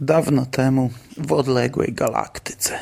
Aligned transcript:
Dawno 0.00 0.46
temu 0.46 0.90
w 1.16 1.32
odległej 1.32 1.92
galaktyce. 1.92 2.78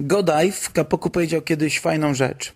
Godive 0.00 0.56
w 0.56 0.72
Kapoku 0.72 1.10
powiedział 1.10 1.42
kiedyś 1.42 1.80
fajną 1.80 2.14
rzecz. 2.14 2.54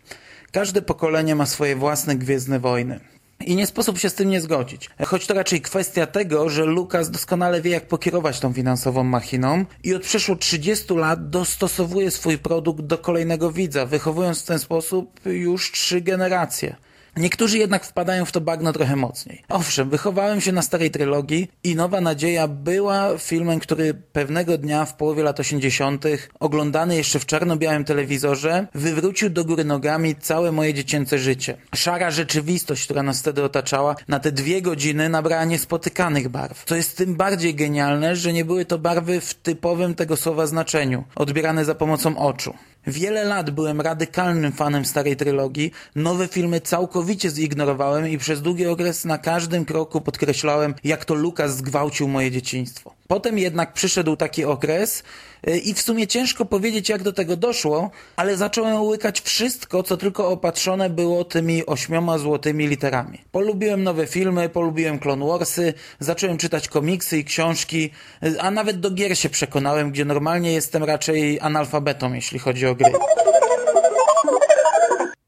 Każde 0.53 0.83
pokolenie 0.83 1.35
ma 1.35 1.47
swoje 1.47 1.77
własne 1.77 2.17
Gwiezdne 2.17 2.61
Wojny. 2.61 3.16
I 3.47 3.57
nie 3.57 3.67
sposób 3.67 3.99
się 3.99 4.11
z 4.11 4.15
tym 4.15 4.31
nie 4.31 4.41
zgodzić. 4.41 4.91
Choć 5.07 5.27
to 5.27 5.35
raczej 5.35 5.61
kwestia 5.61 6.07
tego, 6.07 6.49
że 6.49 6.65
Lucas 6.65 7.11
doskonale 7.11 7.63
wie, 7.63 7.71
jak 7.71 7.89
pokierować 7.89 8.41
tą 8.41 8.53
finansową 8.53 9.05
machiną 9.05 9.65
i 9.85 9.95
od 9.95 10.03
przeszło 10.03 10.37
30 10.37 10.95
lat 10.95 11.31
dostosowuje 11.31 12.11
swój 12.11 12.39
produkt 12.39 12.81
do 12.81 12.99
kolejnego 12.99 13.53
widza, 13.53 13.87
wychowując 13.87 14.43
w 14.43 14.47
ten 14.47 14.59
sposób 14.59 15.21
już 15.25 15.73
trzy 15.73 16.01
generacje. 16.01 16.77
Niektórzy 17.17 17.59
jednak 17.59 17.85
wpadają 17.85 18.25
w 18.25 18.33
to 18.33 18.41
bagno 18.41 18.73
trochę 18.73 18.97
mocniej. 18.97 19.43
Owszem, 19.49 19.91
wychowałem 19.91 20.41
się 20.41 20.53
na 20.53 20.63
starej 20.63 20.91
trylogii 20.91 21.49
i 21.65 21.77
Nowa 21.77 22.01
Nadzieja 22.01 22.49
była 22.49 23.19
filmem, 23.19 23.61
który 23.61 23.95
pewnego 23.95 24.59
dnia 24.59 24.85
w 24.85 24.97
połowie 24.97 25.23
lat 25.23 25.41
80., 25.41 26.05
oglądany 26.41 26.97
jeszcze 26.97 27.19
w 27.19 27.27
czarno-białym 27.27 27.85
telewizorze, 27.85 28.67
wywrócił 28.75 29.31
do 29.31 29.45
góry 29.45 29.65
nogami 29.65 30.17
całe 30.17 30.53
moje 30.53 30.75
dziecięce 30.75 31.19
życie. 31.19 31.57
Szara 31.75 32.11
rzeczywistość, 32.11 32.85
która 32.85 33.03
nas 33.03 33.21
wtedy 33.21 33.45
otaczała, 33.45 33.97
na 34.09 34.21
te 34.21 34.33
dwie 34.33 34.63
godziny 34.63 35.09
nabrała 35.09 35.45
niespotykanych 35.45 36.29
barw. 36.29 36.65
To 36.65 36.77
jest 36.77 36.97
tym 36.97 37.15
bardziej 37.17 37.55
genialne, 37.55 38.17
że 38.17 38.33
nie 38.33 38.45
były 38.45 38.65
to 38.65 38.79
barwy 38.79 39.21
w 39.21 39.35
typowym 39.35 39.95
tego 39.95 40.17
słowa 40.17 40.47
znaczeniu, 40.47 41.05
odbierane 41.15 41.65
za 41.65 41.75
pomocą 41.75 42.19
oczu. 42.19 42.55
Wiele 42.87 43.25
lat 43.25 43.51
byłem 43.51 43.81
radykalnym 43.81 44.53
fanem 44.53 44.85
starej 44.85 45.17
trylogii, 45.17 45.73
nowe 45.95 46.29
filmy 46.29 46.61
całkowicie 46.61 47.31
zignorowałem 47.31 48.09
i 48.09 48.19
przez 48.19 48.43
długi 48.43 48.67
okres 48.67 49.05
na 49.05 49.19
każdym 49.19 49.65
kroku 49.65 50.01
podkreślałem, 50.01 50.75
jak 50.85 51.05
to 51.05 51.15
Lukas 51.15 51.57
zgwałcił 51.57 52.09
moje 52.09 52.31
dzieciństwo. 52.31 52.96
Potem 53.09 53.39
jednak 53.39 53.73
przyszedł 53.73 54.17
taki 54.17 54.45
okres 54.45 55.03
y, 55.49 55.59
i 55.59 55.75
w 55.75 55.81
sumie 55.81 56.07
ciężko 56.07 56.45
powiedzieć, 56.45 56.89
jak 56.89 57.03
do 57.03 57.13
tego 57.13 57.37
doszło, 57.37 57.91
ale 58.17 58.37
zacząłem 58.37 58.83
łykać 58.83 59.21
wszystko, 59.21 59.83
co 59.83 59.97
tylko 59.97 60.29
opatrzone 60.29 60.91
było 60.91 61.25
tymi 61.25 61.67
ośmioma 61.67 62.19
złotymi 62.19 62.67
literami. 62.67 63.19
Polubiłem 63.33 63.83
nowe 63.83 64.07
filmy, 64.07 64.49
polubiłem 64.49 64.99
Clone 64.99 65.27
Warsy, 65.27 65.75
zacząłem 66.01 66.39
czytać 66.39 66.69
komiksy 66.69 67.19
i 67.19 67.25
książki, 67.25 67.91
y, 68.25 68.41
a 68.41 68.51
nawet 68.51 68.81
do 68.81 68.91
gier 68.91 69.19
się 69.19 69.29
przekonałem, 69.29 69.91
gdzie 69.91 70.05
normalnie 70.05 70.53
jestem 70.53 70.85
raczej 70.85 71.41
analfabetą, 71.41 72.13
jeśli 72.13 72.39
chodzi 72.39 72.67
o 72.67 72.75
gry. 72.75 72.93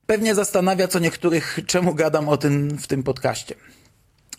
Pewnie 0.06 0.34
zastanawia 0.34 0.88
co 0.88 0.98
niektórych, 0.98 1.58
czemu 1.66 1.94
gadam 1.94 2.28
o 2.28 2.36
tym 2.36 2.78
w 2.78 2.86
tym 2.86 3.02
podcaście. 3.02 3.54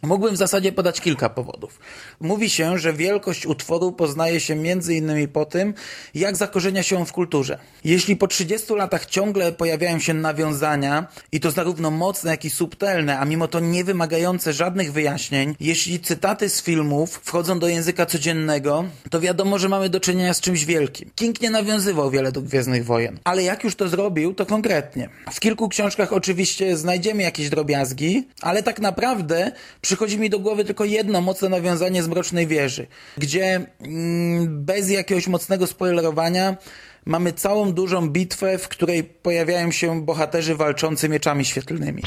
Mógłbym 0.03 0.35
w 0.35 0.37
zasadzie 0.37 0.71
podać 0.71 1.01
kilka 1.01 1.29
powodów. 1.29 1.79
Mówi 2.19 2.49
się, 2.49 2.77
że 2.77 2.93
wielkość 2.93 3.45
utworu 3.45 3.91
poznaje 3.91 4.39
się 4.39 4.55
innymi 4.89 5.27
po 5.27 5.45
tym, 5.45 5.73
jak 6.15 6.37
zakorzenia 6.37 6.83
się 6.83 6.97
on 6.97 7.05
w 7.05 7.13
kulturze. 7.13 7.59
Jeśli 7.83 8.15
po 8.15 8.27
30 8.27 8.73
latach 8.73 9.05
ciągle 9.05 9.51
pojawiają 9.51 9.99
się 9.99 10.13
nawiązania, 10.13 11.07
i 11.31 11.39
to 11.39 11.51
zarówno 11.51 11.91
mocne, 11.91 12.31
jak 12.31 12.45
i 12.45 12.49
subtelne, 12.49 13.19
a 13.19 13.25
mimo 13.25 13.47
to 13.47 13.59
nie 13.59 13.83
wymagające 13.83 14.53
żadnych 14.53 14.93
wyjaśnień, 14.93 15.55
jeśli 15.59 15.99
cytaty 15.99 16.49
z 16.49 16.61
filmów 16.61 17.19
wchodzą 17.23 17.59
do 17.59 17.67
języka 17.67 18.05
codziennego, 18.05 18.85
to 19.09 19.19
wiadomo, 19.19 19.59
że 19.59 19.69
mamy 19.69 19.89
do 19.89 19.99
czynienia 19.99 20.33
z 20.33 20.41
czymś 20.41 20.65
wielkim. 20.65 21.11
King 21.15 21.41
nie 21.41 21.49
nawiązywał 21.49 22.11
wiele 22.11 22.31
do 22.31 22.41
Gwiezdnych 22.41 22.85
Wojen, 22.85 23.19
ale 23.23 23.43
jak 23.43 23.63
już 23.63 23.75
to 23.75 23.89
zrobił, 23.89 24.33
to 24.33 24.45
konkretnie. 24.45 25.09
W 25.31 25.39
kilku 25.39 25.69
książkach 25.69 26.13
oczywiście 26.13 26.77
znajdziemy 26.77 27.23
jakieś 27.23 27.49
drobiazgi, 27.49 28.27
ale 28.41 28.63
tak 28.63 28.79
naprawdę 28.79 29.51
przychodzi 29.89 30.19
mi 30.19 30.29
do 30.29 30.39
głowy 30.39 30.65
tylko 30.65 30.85
jedno 30.85 31.21
mocne 31.21 31.49
nawiązanie 31.49 32.03
z 32.03 32.07
Mrocznej 32.07 32.47
Wieży, 32.47 32.87
gdzie 33.17 33.61
mm, 33.81 34.65
bez 34.65 34.89
jakiegoś 34.89 35.27
mocnego 35.27 35.67
spoilerowania 35.67 36.57
mamy 37.05 37.33
całą 37.33 37.73
dużą 37.73 38.09
bitwę, 38.09 38.57
w 38.57 38.67
której 38.67 39.03
pojawiają 39.03 39.71
się 39.71 40.01
bohaterzy 40.01 40.55
walczący 40.55 41.09
mieczami 41.09 41.45
świetlnymi. 41.45 42.03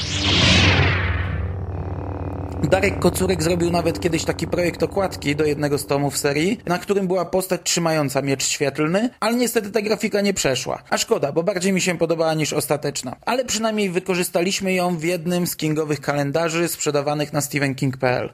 Darek 2.63 2.99
Kocurek 2.99 3.43
zrobił 3.43 3.71
nawet 3.71 3.99
kiedyś 3.99 4.23
taki 4.23 4.47
projekt 4.47 4.83
okładki 4.83 5.35
do 5.35 5.45
jednego 5.45 5.77
z 5.77 5.85
tomów 5.85 6.17
serii, 6.17 6.59
na 6.65 6.79
którym 6.79 7.07
była 7.07 7.25
postać 7.25 7.61
trzymająca 7.63 8.21
miecz 8.21 8.43
świetlny, 8.43 9.09
ale 9.19 9.35
niestety 9.35 9.71
ta 9.71 9.81
grafika 9.81 10.21
nie 10.21 10.33
przeszła. 10.33 10.83
A 10.89 10.97
szkoda, 10.97 11.31
bo 11.31 11.43
bardziej 11.43 11.73
mi 11.73 11.81
się 11.81 11.97
podobała 11.97 12.33
niż 12.33 12.53
ostateczna. 12.53 13.15
Ale 13.25 13.45
przynajmniej 13.45 13.89
wykorzystaliśmy 13.89 14.73
ją 14.73 14.97
w 14.97 15.03
jednym 15.03 15.47
z 15.47 15.55
kingowych 15.55 16.01
kalendarzy 16.01 16.67
sprzedawanych 16.67 17.33
na 17.33 17.41
stevenking.pl. 17.41 18.33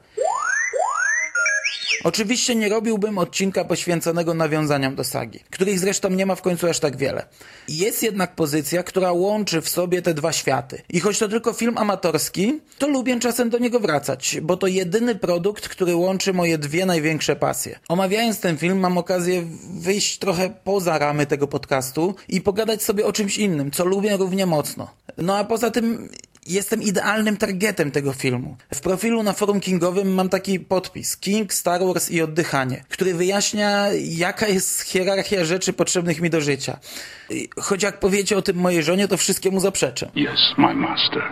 Oczywiście 2.04 2.54
nie 2.54 2.68
robiłbym 2.68 3.18
odcinka 3.18 3.64
poświęconego 3.64 4.34
nawiązaniom 4.34 4.94
do 4.94 5.04
sagi, 5.04 5.40
których 5.50 5.78
zresztą 5.78 6.10
nie 6.10 6.26
ma 6.26 6.34
w 6.34 6.42
końcu 6.42 6.68
aż 6.68 6.80
tak 6.80 6.96
wiele. 6.96 7.26
Jest 7.68 8.02
jednak 8.02 8.34
pozycja, 8.34 8.82
która 8.82 9.12
łączy 9.12 9.60
w 9.60 9.68
sobie 9.68 10.02
te 10.02 10.14
dwa 10.14 10.32
światy. 10.32 10.82
I 10.88 11.00
choć 11.00 11.18
to 11.18 11.28
tylko 11.28 11.52
film 11.52 11.78
amatorski, 11.78 12.60
to 12.78 12.88
lubię 12.88 13.20
czasem 13.20 13.50
do 13.50 13.58
niego 13.58 13.80
wracać, 13.80 14.36
bo 14.42 14.56
to 14.56 14.66
jedyny 14.66 15.14
produkt, 15.14 15.68
który 15.68 15.96
łączy 15.96 16.32
moje 16.32 16.58
dwie 16.58 16.86
największe 16.86 17.36
pasje. 17.36 17.78
Omawiając 17.88 18.40
ten 18.40 18.58
film, 18.58 18.78
mam 18.78 18.98
okazję 18.98 19.42
wyjść 19.74 20.18
trochę 20.18 20.50
poza 20.64 20.98
ramy 20.98 21.26
tego 21.26 21.46
podcastu 21.48 22.14
i 22.28 22.40
pogadać 22.40 22.82
sobie 22.82 23.06
o 23.06 23.12
czymś 23.12 23.38
innym, 23.38 23.70
co 23.70 23.84
lubię 23.84 24.16
równie 24.16 24.46
mocno. 24.46 24.90
No 25.18 25.36
a 25.36 25.44
poza 25.44 25.70
tym 25.70 26.08
jestem 26.46 26.82
idealnym 26.82 27.36
targetem 27.36 27.90
tego 27.90 28.12
filmu. 28.12 28.56
W 28.74 28.80
profilu 28.80 29.22
na 29.22 29.32
forum 29.32 29.60
Kingowym 29.60 30.14
mam 30.14 30.28
taki 30.28 30.60
podpis 30.60 31.16
King, 31.16 31.52
Star 31.52 31.80
Wars 31.84 32.10
i 32.10 32.22
oddychanie, 32.22 32.84
który 32.88 33.14
wyjaśnia, 33.14 33.86
jaka 34.00 34.48
jest 34.48 34.82
hierarchia 34.82 35.44
rzeczy 35.44 35.72
potrzebnych 35.72 36.20
mi 36.20 36.30
do 36.30 36.40
życia. 36.40 36.78
Choć 37.60 37.82
jak 37.82 38.00
powiecie 38.00 38.36
o 38.36 38.42
tym 38.42 38.56
mojej 38.56 38.82
żonie, 38.82 39.08
to 39.08 39.16
wszystkiemu 39.16 39.60
zaprzeczę. 39.60 40.10
Yes, 40.16 40.40
my 40.58 40.74
master. 40.74 41.22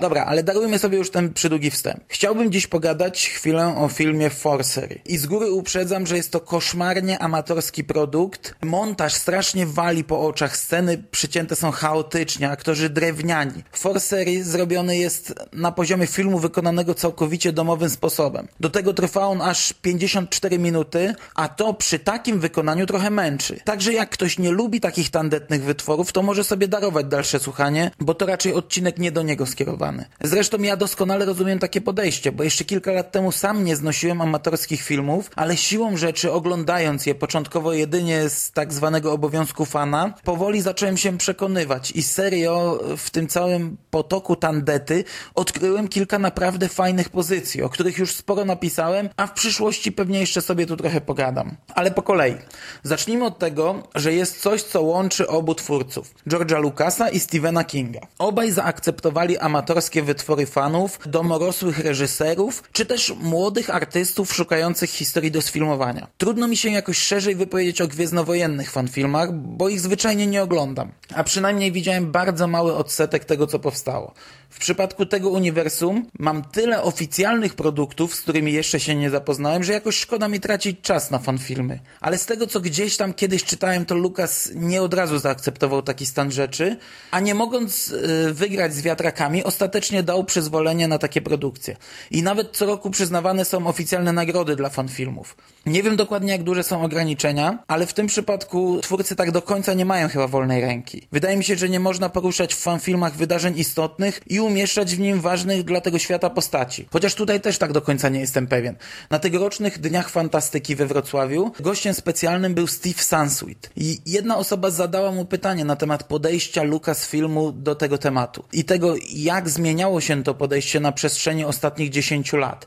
Dobra, 0.00 0.24
ale 0.24 0.42
darujmy 0.42 0.78
sobie 0.78 0.98
już 0.98 1.10
ten 1.10 1.32
przydługi 1.32 1.70
wstęp. 1.70 2.00
Chciałbym 2.08 2.52
dziś 2.52 2.66
pogadać 2.66 3.28
chwilę 3.28 3.76
o 3.76 3.88
filmie 3.88 4.30
Forcery. 4.30 5.00
I 5.06 5.18
z 5.18 5.26
góry 5.26 5.50
uprzedzam, 5.50 6.06
że 6.06 6.16
jest 6.16 6.30
to 6.30 6.40
koszmarnie 6.40 7.18
amatorski 7.18 7.84
produkt. 7.84 8.54
Montaż 8.62 9.14
strasznie 9.14 9.66
wali 9.66 10.04
po 10.04 10.20
oczach, 10.20 10.56
sceny 10.56 11.02
przycięte 11.10 11.56
są 11.56 11.70
chaotycznie, 11.70 12.50
aktorzy 12.50 12.90
drewniani. 12.90 13.62
Forcery 13.72 14.44
zrobiony 14.44 14.96
jest 14.96 15.34
na 15.52 15.72
poziomie 15.72 16.06
filmu 16.06 16.38
wykonanego 16.38 16.94
całkowicie 16.94 17.52
domowym 17.52 17.90
sposobem. 17.90 18.48
Do 18.60 18.70
tego 18.70 18.94
trwa 18.94 19.26
on 19.26 19.42
aż 19.42 19.72
54 19.72 20.58
minuty, 20.58 21.14
a 21.34 21.48
to 21.48 21.74
przy 21.74 21.98
takim 21.98 22.40
wykonaniu 22.40 22.86
trochę 22.86 23.10
męczy. 23.10 23.60
Także 23.64 23.92
jak 23.92 24.10
ktoś 24.10 24.38
nie 24.38 24.50
lubi 24.50 24.80
takich 24.80 25.10
tandetnych 25.10 25.64
wytworów, 25.64 26.12
to 26.12 26.22
może 26.22 26.44
sobie 26.44 26.68
darować 26.68 27.06
dalsze 27.06 27.38
słuchanie, 27.38 27.90
bo 28.00 28.14
to 28.14 28.26
raczej 28.26 28.54
odcinek 28.54 28.98
nie 28.98 29.12
do 29.12 29.22
niego 29.22 29.46
skierowany. 29.46 29.89
Zresztą 30.22 30.58
ja 30.58 30.76
doskonale 30.76 31.24
rozumiem 31.24 31.58
takie 31.58 31.80
podejście, 31.80 32.32
bo 32.32 32.42
jeszcze 32.42 32.64
kilka 32.64 32.92
lat 32.92 33.12
temu 33.12 33.32
sam 33.32 33.64
nie 33.64 33.76
znosiłem 33.76 34.20
amatorskich 34.20 34.82
filmów, 34.82 35.30
ale 35.36 35.56
siłą 35.56 35.96
rzeczy 35.96 36.32
oglądając 36.32 37.06
je 37.06 37.14
początkowo 37.14 37.72
jedynie 37.72 38.28
z 38.28 38.52
tak 38.52 38.72
zwanego 38.72 39.12
obowiązku 39.12 39.64
fana, 39.64 40.14
powoli 40.24 40.62
zacząłem 40.62 40.96
się 40.96 41.18
przekonywać 41.18 41.90
i 41.90 42.02
serio 42.02 42.80
w 42.96 43.10
tym 43.10 43.28
całym 43.28 43.76
potoku 43.90 44.36
tandety 44.36 45.04
odkryłem 45.34 45.88
kilka 45.88 46.18
naprawdę 46.18 46.68
fajnych 46.68 47.08
pozycji, 47.08 47.62
o 47.62 47.68
których 47.68 47.98
już 47.98 48.14
sporo 48.14 48.44
napisałem, 48.44 49.08
a 49.16 49.26
w 49.26 49.32
przyszłości 49.32 49.92
pewnie 49.92 50.20
jeszcze 50.20 50.42
sobie 50.42 50.66
tu 50.66 50.76
trochę 50.76 51.00
pogadam. 51.00 51.56
Ale 51.74 51.90
po 51.90 52.02
kolei. 52.02 52.34
Zacznijmy 52.82 53.24
od 53.24 53.38
tego, 53.38 53.82
że 53.94 54.12
jest 54.12 54.40
coś, 54.40 54.62
co 54.62 54.82
łączy 54.82 55.28
obu 55.28 55.54
twórców, 55.54 56.14
George'a 56.28 56.60
Lucasa 56.60 57.08
i 57.08 57.20
Stephena 57.20 57.64
Kinga. 57.64 58.00
Obaj 58.18 58.50
zaakceptowali 58.50 59.38
amatorskie 59.80 60.02
wytwory 60.02 60.46
fanów, 60.46 60.98
domorosłych 61.06 61.78
reżyserów, 61.78 62.62
czy 62.72 62.86
też 62.86 63.14
młodych 63.20 63.70
artystów 63.70 64.34
szukających 64.34 64.90
historii 64.90 65.30
do 65.30 65.42
sfilmowania. 65.42 66.06
Trudno 66.18 66.48
mi 66.48 66.56
się 66.56 66.70
jakoś 66.70 66.98
szerzej 66.98 67.34
wypowiedzieć 67.34 67.80
o 67.80 67.88
gwiezdnowojennych 67.88 68.70
fanfilmach, 68.70 69.32
bo 69.32 69.68
ich 69.68 69.80
zwyczajnie 69.80 70.26
nie 70.26 70.42
oglądam. 70.42 70.92
A 71.14 71.24
przynajmniej 71.24 71.72
widziałem 71.72 72.12
bardzo 72.12 72.46
mały 72.46 72.76
odsetek 72.76 73.24
tego, 73.24 73.46
co 73.46 73.58
powstało. 73.58 74.14
W 74.50 74.58
przypadku 74.58 75.06
tego 75.06 75.30
uniwersum 75.30 76.06
mam 76.18 76.44
tyle 76.44 76.82
oficjalnych 76.82 77.54
produktów, 77.54 78.14
z 78.14 78.20
którymi 78.20 78.52
jeszcze 78.52 78.80
się 78.80 78.94
nie 78.94 79.10
zapoznałem, 79.10 79.64
że 79.64 79.72
jakoś 79.72 79.98
szkoda 79.98 80.28
mi 80.28 80.40
tracić 80.40 80.80
czas 80.80 81.10
na 81.10 81.18
fanfilmy. 81.18 81.80
Ale 82.00 82.18
z 82.18 82.26
tego, 82.26 82.46
co 82.46 82.60
gdzieś 82.60 82.96
tam 82.96 83.14
kiedyś 83.14 83.44
czytałem, 83.44 83.86
to 83.86 83.94
Lukas 83.94 84.50
nie 84.54 84.82
od 84.82 84.94
razu 84.94 85.18
zaakceptował 85.18 85.82
taki 85.82 86.06
stan 86.06 86.32
rzeczy, 86.32 86.76
a 87.10 87.20
nie 87.20 87.34
mogąc 87.34 87.88
yy, 87.88 88.34
wygrać 88.34 88.74
z 88.74 88.82
wiatrakami, 88.82 89.44
ostatecznie 89.44 89.70
ostatecznie 89.80 90.02
dał 90.02 90.24
przyzwolenie 90.24 90.88
na 90.88 90.98
takie 90.98 91.22
produkcje. 91.22 91.76
I 92.10 92.22
nawet 92.22 92.56
co 92.56 92.66
roku 92.66 92.90
przyznawane 92.90 93.44
są 93.44 93.66
oficjalne 93.66 94.12
nagrody 94.12 94.56
dla 94.56 94.68
fanfilmów. 94.68 95.36
Nie 95.66 95.82
wiem 95.82 95.96
dokładnie 95.96 96.32
jak 96.32 96.42
duże 96.42 96.62
są 96.62 96.82
ograniczenia, 96.82 97.58
ale 97.68 97.86
w 97.86 97.92
tym 97.92 98.06
przypadku 98.06 98.80
twórcy 98.82 99.16
tak 99.16 99.30
do 99.30 99.42
końca 99.42 99.74
nie 99.74 99.84
mają 99.84 100.08
chyba 100.08 100.26
wolnej 100.26 100.60
ręki. 100.60 101.08
Wydaje 101.12 101.36
mi 101.36 101.44
się, 101.44 101.56
że 101.56 101.68
nie 101.68 101.80
można 101.80 102.08
poruszać 102.08 102.54
w 102.54 102.58
fanfilmach 102.58 103.16
wydarzeń 103.16 103.58
istotnych 103.58 104.20
i 104.26 104.39
umieszczać 104.44 104.96
w 104.96 104.98
nim 104.98 105.20
ważnych 105.20 105.64
dla 105.64 105.80
tego 105.80 105.98
świata 105.98 106.30
postaci. 106.30 106.88
Chociaż 106.92 107.14
tutaj 107.14 107.40
też 107.40 107.58
tak 107.58 107.72
do 107.72 107.82
końca 107.82 108.08
nie 108.08 108.20
jestem 108.20 108.46
pewien. 108.46 108.76
Na 109.10 109.18
tegorocznych 109.18 109.78
Dniach 109.78 110.10
Fantastyki 110.10 110.76
we 110.76 110.86
Wrocławiu 110.86 111.52
gościem 111.60 111.94
specjalnym 111.94 112.54
był 112.54 112.66
Steve 112.66 113.02
Sansweet. 113.02 113.70
I 113.76 113.98
jedna 114.06 114.36
osoba 114.36 114.70
zadała 114.70 115.12
mu 115.12 115.24
pytanie 115.24 115.64
na 115.64 115.76
temat 115.76 116.04
podejścia 116.04 116.62
filmu 116.94 117.52
do 117.52 117.74
tego 117.74 117.98
tematu 117.98 118.44
i 118.52 118.64
tego, 118.64 118.94
jak 119.14 119.48
zmieniało 119.48 120.00
się 120.00 120.24
to 120.24 120.34
podejście 120.34 120.80
na 120.80 120.92
przestrzeni 120.92 121.44
ostatnich 121.44 121.90
10 121.90 122.32
lat. 122.32 122.66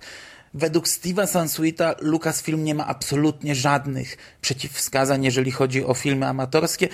Według 0.53 0.87
Steve'a 0.87 1.27
Sansweeta 1.27 1.95
Lucasfilm 1.99 2.63
nie 2.63 2.75
ma 2.75 2.87
absolutnie 2.87 3.55
żadnych 3.55 4.17
przeciwwskazań, 4.41 5.25
jeżeli 5.25 5.51
chodzi 5.51 5.85
o 5.85 5.93
filmy 5.93 6.27
amatorskie 6.27 6.89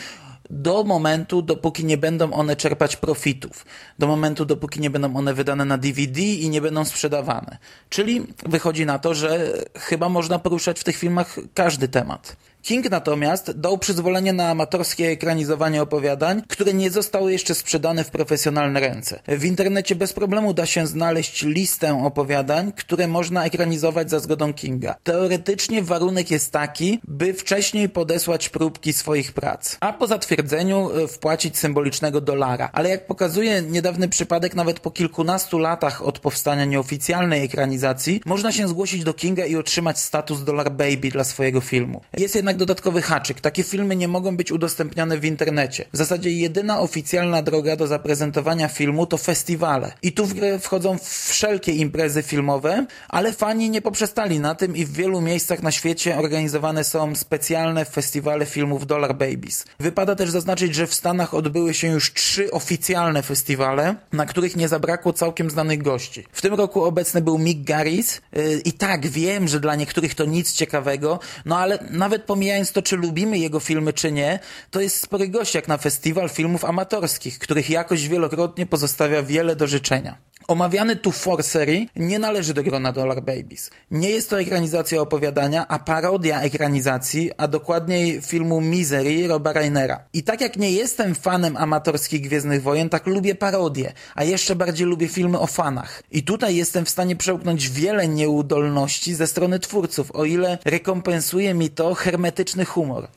do 0.49 0.83
momentu, 0.83 1.41
dopóki 1.41 1.85
nie 1.85 1.97
będą 1.97 2.33
one 2.33 2.55
czerpać 2.55 2.95
profitów, 2.95 3.65
do 3.99 4.07
momentu, 4.07 4.45
dopóki 4.45 4.79
nie 4.79 4.89
będą 4.89 5.15
one 5.15 5.33
wydane 5.33 5.65
na 5.65 5.77
DVD 5.77 6.21
i 6.21 6.49
nie 6.49 6.61
będą 6.61 6.85
sprzedawane. 6.85 7.57
Czyli 7.89 8.27
wychodzi 8.45 8.85
na 8.85 8.99
to, 8.99 9.13
że 9.13 9.53
chyba 9.77 10.09
można 10.09 10.39
poruszać 10.39 10.79
w 10.79 10.83
tych 10.83 10.97
filmach 10.97 11.35
każdy 11.53 11.87
temat. 11.87 12.35
King 12.61 12.89
natomiast 12.89 13.51
dał 13.51 13.77
przyzwolenie 13.77 14.33
na 14.33 14.49
amatorskie 14.49 15.07
ekranizowanie 15.07 15.81
opowiadań, 15.81 16.41
które 16.47 16.73
nie 16.73 16.91
zostały 16.91 17.31
jeszcze 17.31 17.55
sprzedane 17.55 18.03
w 18.03 18.09
profesjonalne 18.09 18.79
ręce. 18.79 19.19
W 19.27 19.45
internecie 19.45 19.95
bez 19.95 20.13
problemu 20.13 20.53
da 20.53 20.65
się 20.65 20.87
znaleźć 20.87 21.43
listę 21.43 22.03
opowiadań, 22.03 22.71
które 22.71 23.07
można 23.07 23.45
ekranizować 23.45 24.09
za 24.09 24.19
zgodą 24.19 24.53
Kinga. 24.53 24.95
Teoretycznie 25.03 25.83
warunek 25.83 26.31
jest 26.31 26.51
taki, 26.51 26.99
by 27.07 27.33
wcześniej 27.33 27.89
podesłać 27.89 28.49
próbki 28.49 28.93
swoich 28.93 29.33
prac, 29.33 29.77
a 29.79 29.93
po 29.93 30.07
zatwierdzeniu 30.07 30.89
e, 30.91 31.07
wpłacić 31.07 31.57
symbolicznego 31.57 32.21
dolara. 32.21 32.69
Ale 32.73 32.89
jak 32.89 33.07
pokazuje 33.07 33.61
niedawny 33.61 34.09
przypadek, 34.09 34.55
nawet 34.55 34.79
po 34.79 34.91
kilkunastu 34.91 35.57
latach 35.59 36.01
od 36.01 36.19
powstania 36.19 36.65
nieoficjalnej 36.65 37.43
ekranizacji, 37.43 38.21
można 38.25 38.51
się 38.51 38.67
zgłosić 38.67 39.03
do 39.03 39.13
Kinga 39.13 39.45
i 39.45 39.55
otrzymać 39.55 39.99
status 39.99 40.43
Dollar 40.43 40.71
Baby 40.71 41.09
dla 41.11 41.23
swojego 41.23 41.61
filmu. 41.61 42.01
Jest 42.17 42.35
jednak 42.35 42.58
dodatkowy 42.59 43.01
haczyk. 43.01 43.41
Takie 43.41 43.63
filmy 43.63 43.95
nie 43.95 44.07
mogą 44.07 44.37
być 44.37 44.51
udostępniane 44.51 45.17
w 45.17 45.25
internecie. 45.25 45.85
W 45.93 45.97
zasadzie 45.97 46.31
jedyna 46.31 46.79
oficjalna 46.79 47.41
droga 47.41 47.75
do 47.75 47.87
zaprezentowania 47.87 48.67
filmu 48.67 49.05
to 49.05 49.17
festiwale. 49.17 49.91
I 50.01 50.11
tu 50.11 50.25
w 50.25 50.33
grę 50.33 50.59
wchodzą 50.59 50.97
wszelkie 51.03 51.71
imprezy 51.71 52.23
filmowe, 52.23 52.85
ale 53.09 53.33
fani 53.33 53.69
nie 53.69 53.81
poprzestali 53.81 54.39
na 54.39 54.55
tym 54.55 54.75
i 54.75 54.85
w 54.85 54.93
wielu 54.93 55.21
miejscach 55.21 55.63
na 55.63 55.71
świecie 55.71 56.17
organizowane 56.17 56.83
są 56.83 57.15
specjalne 57.15 57.85
festiwale 57.85 58.45
filmów 58.45 58.87
Dollar 58.87 59.15
Babies. 59.15 59.65
Wypada 59.79 60.15
też 60.15 60.29
zaznaczyć, 60.29 60.75
że 60.75 60.87
w 60.87 60.93
Stanach 60.93 61.33
odbyły 61.33 61.73
się 61.73 61.87
już 61.87 62.13
trzy 62.13 62.51
oficjalne 62.51 63.23
festiwale, 63.23 63.95
na 64.13 64.25
których 64.25 64.55
nie 64.55 64.67
zabrakło 64.67 65.13
całkiem 65.13 65.49
znanych 65.49 65.81
gości. 65.81 66.23
W 66.31 66.41
tym 66.41 66.53
roku 66.53 66.83
obecny 66.83 67.21
był 67.21 67.37
Mick 67.37 67.63
Garris 67.63 68.21
yy, 68.33 68.61
i 68.65 68.73
tak 68.73 69.07
wiem, 69.07 69.47
że 69.47 69.59
dla 69.59 69.75
niektórych 69.75 70.15
to 70.15 70.25
nic 70.25 70.53
ciekawego, 70.53 71.19
no 71.45 71.57
ale 71.57 71.79
nawet 71.91 72.23
pomimo 72.23 72.38
pomijając 72.39 72.71
to, 72.71 72.81
czy 72.81 72.97
lubimy 72.97 73.37
jego 73.37 73.59
filmy, 73.59 73.93
czy 73.93 74.11
nie, 74.11 74.39
to 74.71 74.81
jest 74.81 75.01
spory 75.01 75.27
gość 75.27 75.55
jak 75.55 75.67
na 75.67 75.77
festiwal 75.77 76.29
filmów 76.29 76.65
amatorskich, 76.65 77.39
których 77.39 77.69
jakość 77.69 78.07
wielokrotnie 78.07 78.65
pozostawia 78.65 79.23
wiele 79.23 79.55
do 79.55 79.67
życzenia. 79.67 80.17
Omawiany 80.49 80.95
tu 80.95 81.11
Forcery 81.11 81.85
nie 81.95 82.19
należy 82.19 82.53
do 82.53 82.63
grona 82.63 82.91
Dollar 82.91 83.21
Babies. 83.21 83.69
Nie 83.91 84.09
jest 84.09 84.29
to 84.29 84.39
ekranizacja 84.39 85.01
opowiadania, 85.01 85.67
a 85.67 85.79
parodia 85.79 86.41
ekranizacji, 86.41 87.31
a 87.37 87.47
dokładniej 87.47 88.21
filmu 88.21 88.61
Misery 88.61 89.27
Roba 89.27 89.53
Reinera. 89.53 89.99
I 90.13 90.23
tak 90.23 90.41
jak 90.41 90.57
nie 90.57 90.71
jestem 90.71 91.15
fanem 91.15 91.57
amatorskich 91.57 92.21
Gwiezdnych 92.21 92.61
Wojen, 92.61 92.89
tak 92.89 93.07
lubię 93.07 93.35
parodie, 93.35 93.93
a 94.15 94.23
jeszcze 94.23 94.55
bardziej 94.55 94.87
lubię 94.87 95.07
filmy 95.07 95.39
o 95.39 95.47
fanach. 95.47 96.03
I 96.11 96.23
tutaj 96.23 96.55
jestem 96.55 96.85
w 96.85 96.89
stanie 96.89 97.15
przełknąć 97.15 97.69
wiele 97.69 98.07
nieudolności 98.07 99.15
ze 99.15 99.27
strony 99.27 99.59
twórców, 99.59 100.11
o 100.11 100.25
ile 100.25 100.57
rekompensuje 100.65 101.53
mi 101.53 101.69
to 101.69 101.93
hermetyczny 101.93 102.65
humor. 102.65 103.07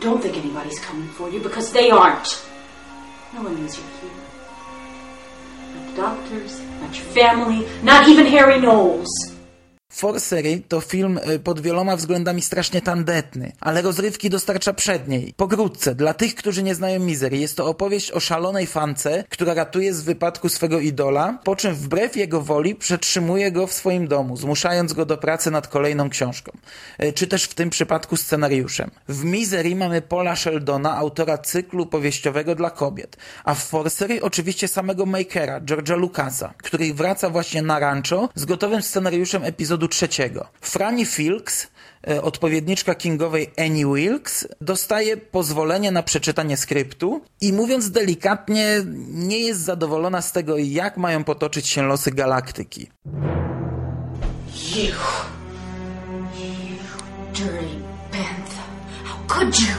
Don't 0.00 0.22
think 0.22 0.34
anybody's 0.34 0.86
coming 0.90 1.12
for 1.12 1.34
you 1.34 1.40
because 1.40 1.72
they 1.72 1.90
aren't. 1.90 2.38
No 3.34 3.40
one 3.40 3.56
knows 3.56 3.74
you're 3.74 4.00
here 4.00 4.23
doctors, 5.96 6.60
not 6.80 6.96
your 6.96 7.06
family, 7.06 7.66
not 7.82 8.08
even 8.08 8.26
Harry 8.26 8.60
Knowles. 8.60 9.33
Forcery 9.94 10.62
to 10.68 10.80
film 10.80 11.20
y, 11.34 11.38
pod 11.38 11.60
wieloma 11.60 11.96
względami 11.96 12.42
strasznie 12.42 12.82
tandetny, 12.82 13.52
ale 13.60 13.82
rozrywki 13.82 14.30
dostarcza 14.30 14.72
przed 14.72 15.08
niej. 15.08 15.34
Pokrótce, 15.36 15.94
dla 15.94 16.14
tych, 16.14 16.34
którzy 16.34 16.62
nie 16.62 16.74
znają 16.74 17.00
Misery, 17.00 17.36
jest 17.36 17.56
to 17.56 17.66
opowieść 17.66 18.10
o 18.10 18.20
szalonej 18.20 18.66
fance, 18.66 19.24
która 19.28 19.54
ratuje 19.54 19.94
z 19.94 20.02
wypadku 20.02 20.48
swego 20.48 20.80
idola, 20.80 21.38
po 21.44 21.56
czym 21.56 21.74
wbrew 21.74 22.16
jego 22.16 22.40
woli 22.40 22.74
przetrzymuje 22.74 23.52
go 23.52 23.66
w 23.66 23.72
swoim 23.72 24.08
domu, 24.08 24.36
zmuszając 24.36 24.92
go 24.92 25.06
do 25.06 25.16
pracy 25.16 25.50
nad 25.50 25.68
kolejną 25.68 26.10
książką. 26.10 26.52
Y, 27.02 27.12
czy 27.12 27.26
też 27.26 27.44
w 27.44 27.54
tym 27.54 27.70
przypadku 27.70 28.16
scenariuszem. 28.16 28.90
W 29.08 29.24
Misery 29.24 29.76
mamy 29.76 30.02
Paula 30.02 30.36
Sheldona, 30.36 30.96
autora 30.96 31.38
cyklu 31.38 31.86
powieściowego 31.86 32.54
dla 32.54 32.70
kobiet, 32.70 33.16
a 33.44 33.54
w 33.54 33.64
Forcery 33.64 34.22
oczywiście 34.22 34.68
samego 34.68 35.06
makera, 35.06 35.60
George'a 35.60 35.98
Lucasa, 35.98 36.54
który 36.58 36.94
wraca 36.94 37.30
właśnie 37.30 37.62
na 37.62 37.78
rancho 37.78 38.28
z 38.34 38.44
gotowym 38.44 38.82
scenariuszem 38.82 39.44
epizodu 39.44 39.83
epizodu 39.84 39.88
trzeciego. 39.88 40.46
Franny 40.60 41.06
Filks, 41.06 41.68
e, 42.08 42.22
odpowiedniczka 42.22 42.94
Kingowej 42.94 43.50
Annie 43.58 43.86
Wilkes, 43.86 44.48
dostaje 44.60 45.16
pozwolenie 45.16 45.90
na 45.92 46.02
przeczytanie 46.02 46.56
skryptu 46.56 47.20
i 47.40 47.52
mówiąc 47.52 47.90
delikatnie, 47.90 48.82
nie 49.08 49.38
jest 49.38 49.60
zadowolona 49.60 50.22
z 50.22 50.32
tego, 50.32 50.56
jak 50.56 50.96
mają 50.96 51.24
potoczyć 51.24 51.66
się 51.66 51.82
losy 51.82 52.10
galaktyki. 52.10 52.90
You, 54.54 54.94
you 56.38 56.76
how 59.04 59.16
could 59.26 59.60
you? 59.60 59.74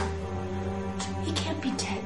He 1.24 1.32
can't 1.32 1.60
be 1.60 1.70
dead. 1.70 2.02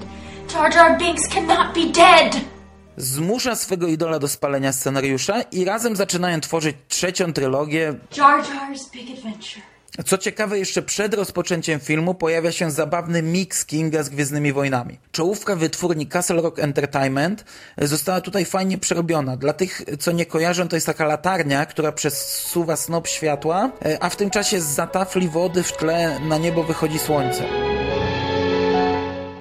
Jar 0.52 0.72
Jar 0.72 0.98
Binks 0.98 1.28
cannot 1.28 1.74
be 1.74 1.92
dead! 1.92 2.59
Zmusza 3.00 3.56
swego 3.56 3.86
idola 3.86 4.18
do 4.18 4.28
spalenia 4.28 4.72
scenariusza 4.72 5.42
i 5.42 5.64
razem 5.64 5.96
zaczynają 5.96 6.40
tworzyć 6.40 6.76
trzecią 6.88 7.32
trylogię 7.32 7.94
Jar 8.16 8.40
Jar's 8.40 8.90
Big 8.92 9.18
Adventure. 9.18 9.62
Co 10.06 10.18
ciekawe, 10.18 10.58
jeszcze 10.58 10.82
przed 10.82 11.14
rozpoczęciem 11.14 11.80
filmu 11.80 12.14
pojawia 12.14 12.52
się 12.52 12.70
zabawny 12.70 13.22
mix 13.22 13.64
Kinga 13.64 14.02
z 14.02 14.08
Gwiezdnymi 14.08 14.52
Wojnami. 14.52 14.98
Czołówka 15.12 15.56
wytwórni 15.56 16.06
Castle 16.06 16.42
Rock 16.42 16.58
Entertainment 16.58 17.44
została 17.78 18.20
tutaj 18.20 18.44
fajnie 18.44 18.78
przerobiona. 18.78 19.36
Dla 19.36 19.52
tych, 19.52 19.82
co 19.98 20.12
nie 20.12 20.26
kojarzą, 20.26 20.68
to 20.68 20.76
jest 20.76 20.86
taka 20.86 21.04
latarnia, 21.04 21.66
która 21.66 21.92
przesuwa 21.92 22.76
snop 22.76 23.08
światła, 23.08 23.70
a 24.00 24.10
w 24.10 24.16
tym 24.16 24.30
czasie 24.30 24.60
z 24.60 24.64
zatafli 24.64 25.28
wody 25.28 25.62
w 25.62 25.76
tle 25.76 26.20
na 26.20 26.38
niebo 26.38 26.64
wychodzi 26.64 26.98
słońce. 26.98 27.69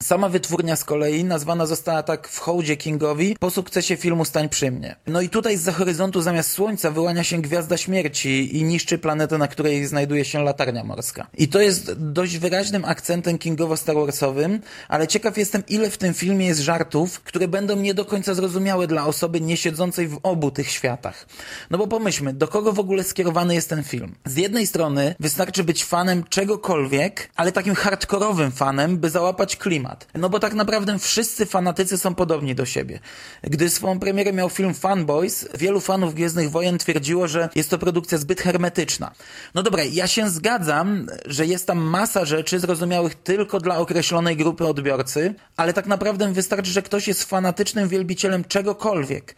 Sama 0.10 0.30
wytwórnia 0.30 0.76
z 0.76 0.84
kolei 0.84 1.24
nazwana 1.24 1.66
została 1.66 2.04
tak 2.04 2.28
w 2.28 2.40
hołdzie 2.40 2.78
Kingowi 2.78 3.36
po 3.40 3.50
sukcesie 3.50 3.98
filmu 3.98 4.26
Stań 4.26 4.50
przy 4.50 4.72
mnie. 4.72 4.96
No 5.08 5.22
i 5.22 5.30
tutaj 5.30 5.58
z 5.58 5.76
horyzontu 5.76 6.22
zamiast 6.22 6.52
słońca 6.52 6.92
wyłania 6.92 7.24
się 7.24 7.42
Gwiazda 7.42 7.78
Śmierci 7.78 8.58
i 8.58 8.64
niszczy 8.64 8.98
planetę, 8.98 9.38
na 9.38 9.48
której 9.48 9.86
znajduje 9.86 10.26
się 10.26 10.44
latarnia 10.44 10.84
morska. 10.84 11.28
I 11.38 11.48
to 11.48 11.62
jest 11.62 11.94
dość 11.94 12.38
wyraźnym 12.38 12.86
akcentem 12.86 13.38
Kingowo-Star 13.38 13.96
Warsowym, 13.96 14.62
ale 14.88 15.08
ciekaw 15.08 15.38
jestem 15.38 15.64
ile 15.68 15.90
w 15.90 15.98
tym 15.98 16.14
filmie 16.14 16.48
jest 16.48 16.62
żartów, 16.62 17.20
które 17.20 17.48
będą 17.48 17.76
nie 17.76 17.94
do 17.94 18.06
końca 18.06 18.34
zrozumiałe 18.34 18.88
dla 18.88 19.06
osoby 19.06 19.42
nie 19.42 19.58
siedzącej 19.58 20.08
w 20.08 20.20
obu 20.24 20.52
tych 20.52 20.72
światach. 20.72 21.28
No 21.70 21.78
bo 21.78 21.88
pomyślmy, 21.88 22.34
do 22.34 22.48
kogo 22.48 22.74
w 22.74 22.80
ogóle 22.80 23.04
skierowany 23.04 23.56
jest 23.56 23.70
ten 23.70 23.84
film? 23.84 24.16
Z 24.26 24.38
jednej 24.38 24.68
strony 24.68 25.16
wystarczy 25.20 25.64
być 25.64 25.86
fanem 25.86 26.24
czegokolwiek, 26.24 27.30
ale 27.36 27.52
takim 27.52 27.76
hardkorowym 27.76 28.52
fanem, 28.52 28.98
by 28.98 29.10
załapać 29.10 29.56
klimat. 29.56 29.99
No 30.16 30.30
bo 30.30 30.40
tak 30.40 30.54
naprawdę 30.54 31.00
wszyscy 31.00 31.46
fanatycy 31.46 31.98
są 31.98 32.16
podobni 32.16 32.56
do 32.56 32.66
siebie. 32.66 33.00
Gdy 33.44 33.70
swą 33.70 34.00
premierę 34.00 34.34
miał 34.34 34.50
film 34.50 34.74
Fanboys, 34.74 35.48
wielu 35.58 35.80
fanów 35.80 36.14
Gwiezdnych 36.14 36.52
Wojen 36.52 36.78
twierdziło, 36.78 37.28
że 37.28 37.50
jest 37.56 37.70
to 37.70 37.78
produkcja 37.78 38.18
zbyt 38.18 38.42
hermetyczna. 38.42 39.12
No 39.56 39.64
dobra, 39.64 39.84
ja 39.84 40.08
się 40.08 40.30
zgadzam, 40.30 41.08
że 41.26 41.46
jest 41.46 41.68
tam 41.68 41.78
masa 41.80 42.26
rzeczy 42.26 42.60
zrozumiałych 42.60 43.16
tylko 43.16 43.60
dla 43.60 43.78
określonej 43.78 44.38
grupy 44.38 44.66
odbiorcy, 44.66 45.34
ale 45.58 45.74
tak 45.74 45.88
naprawdę 45.88 46.34
wystarczy, 46.34 46.72
że 46.72 46.82
ktoś 46.82 47.08
jest 47.08 47.24
fanatycznym 47.24 47.90
wielbicielem 47.90 48.44
czegokolwiek, 48.44 49.36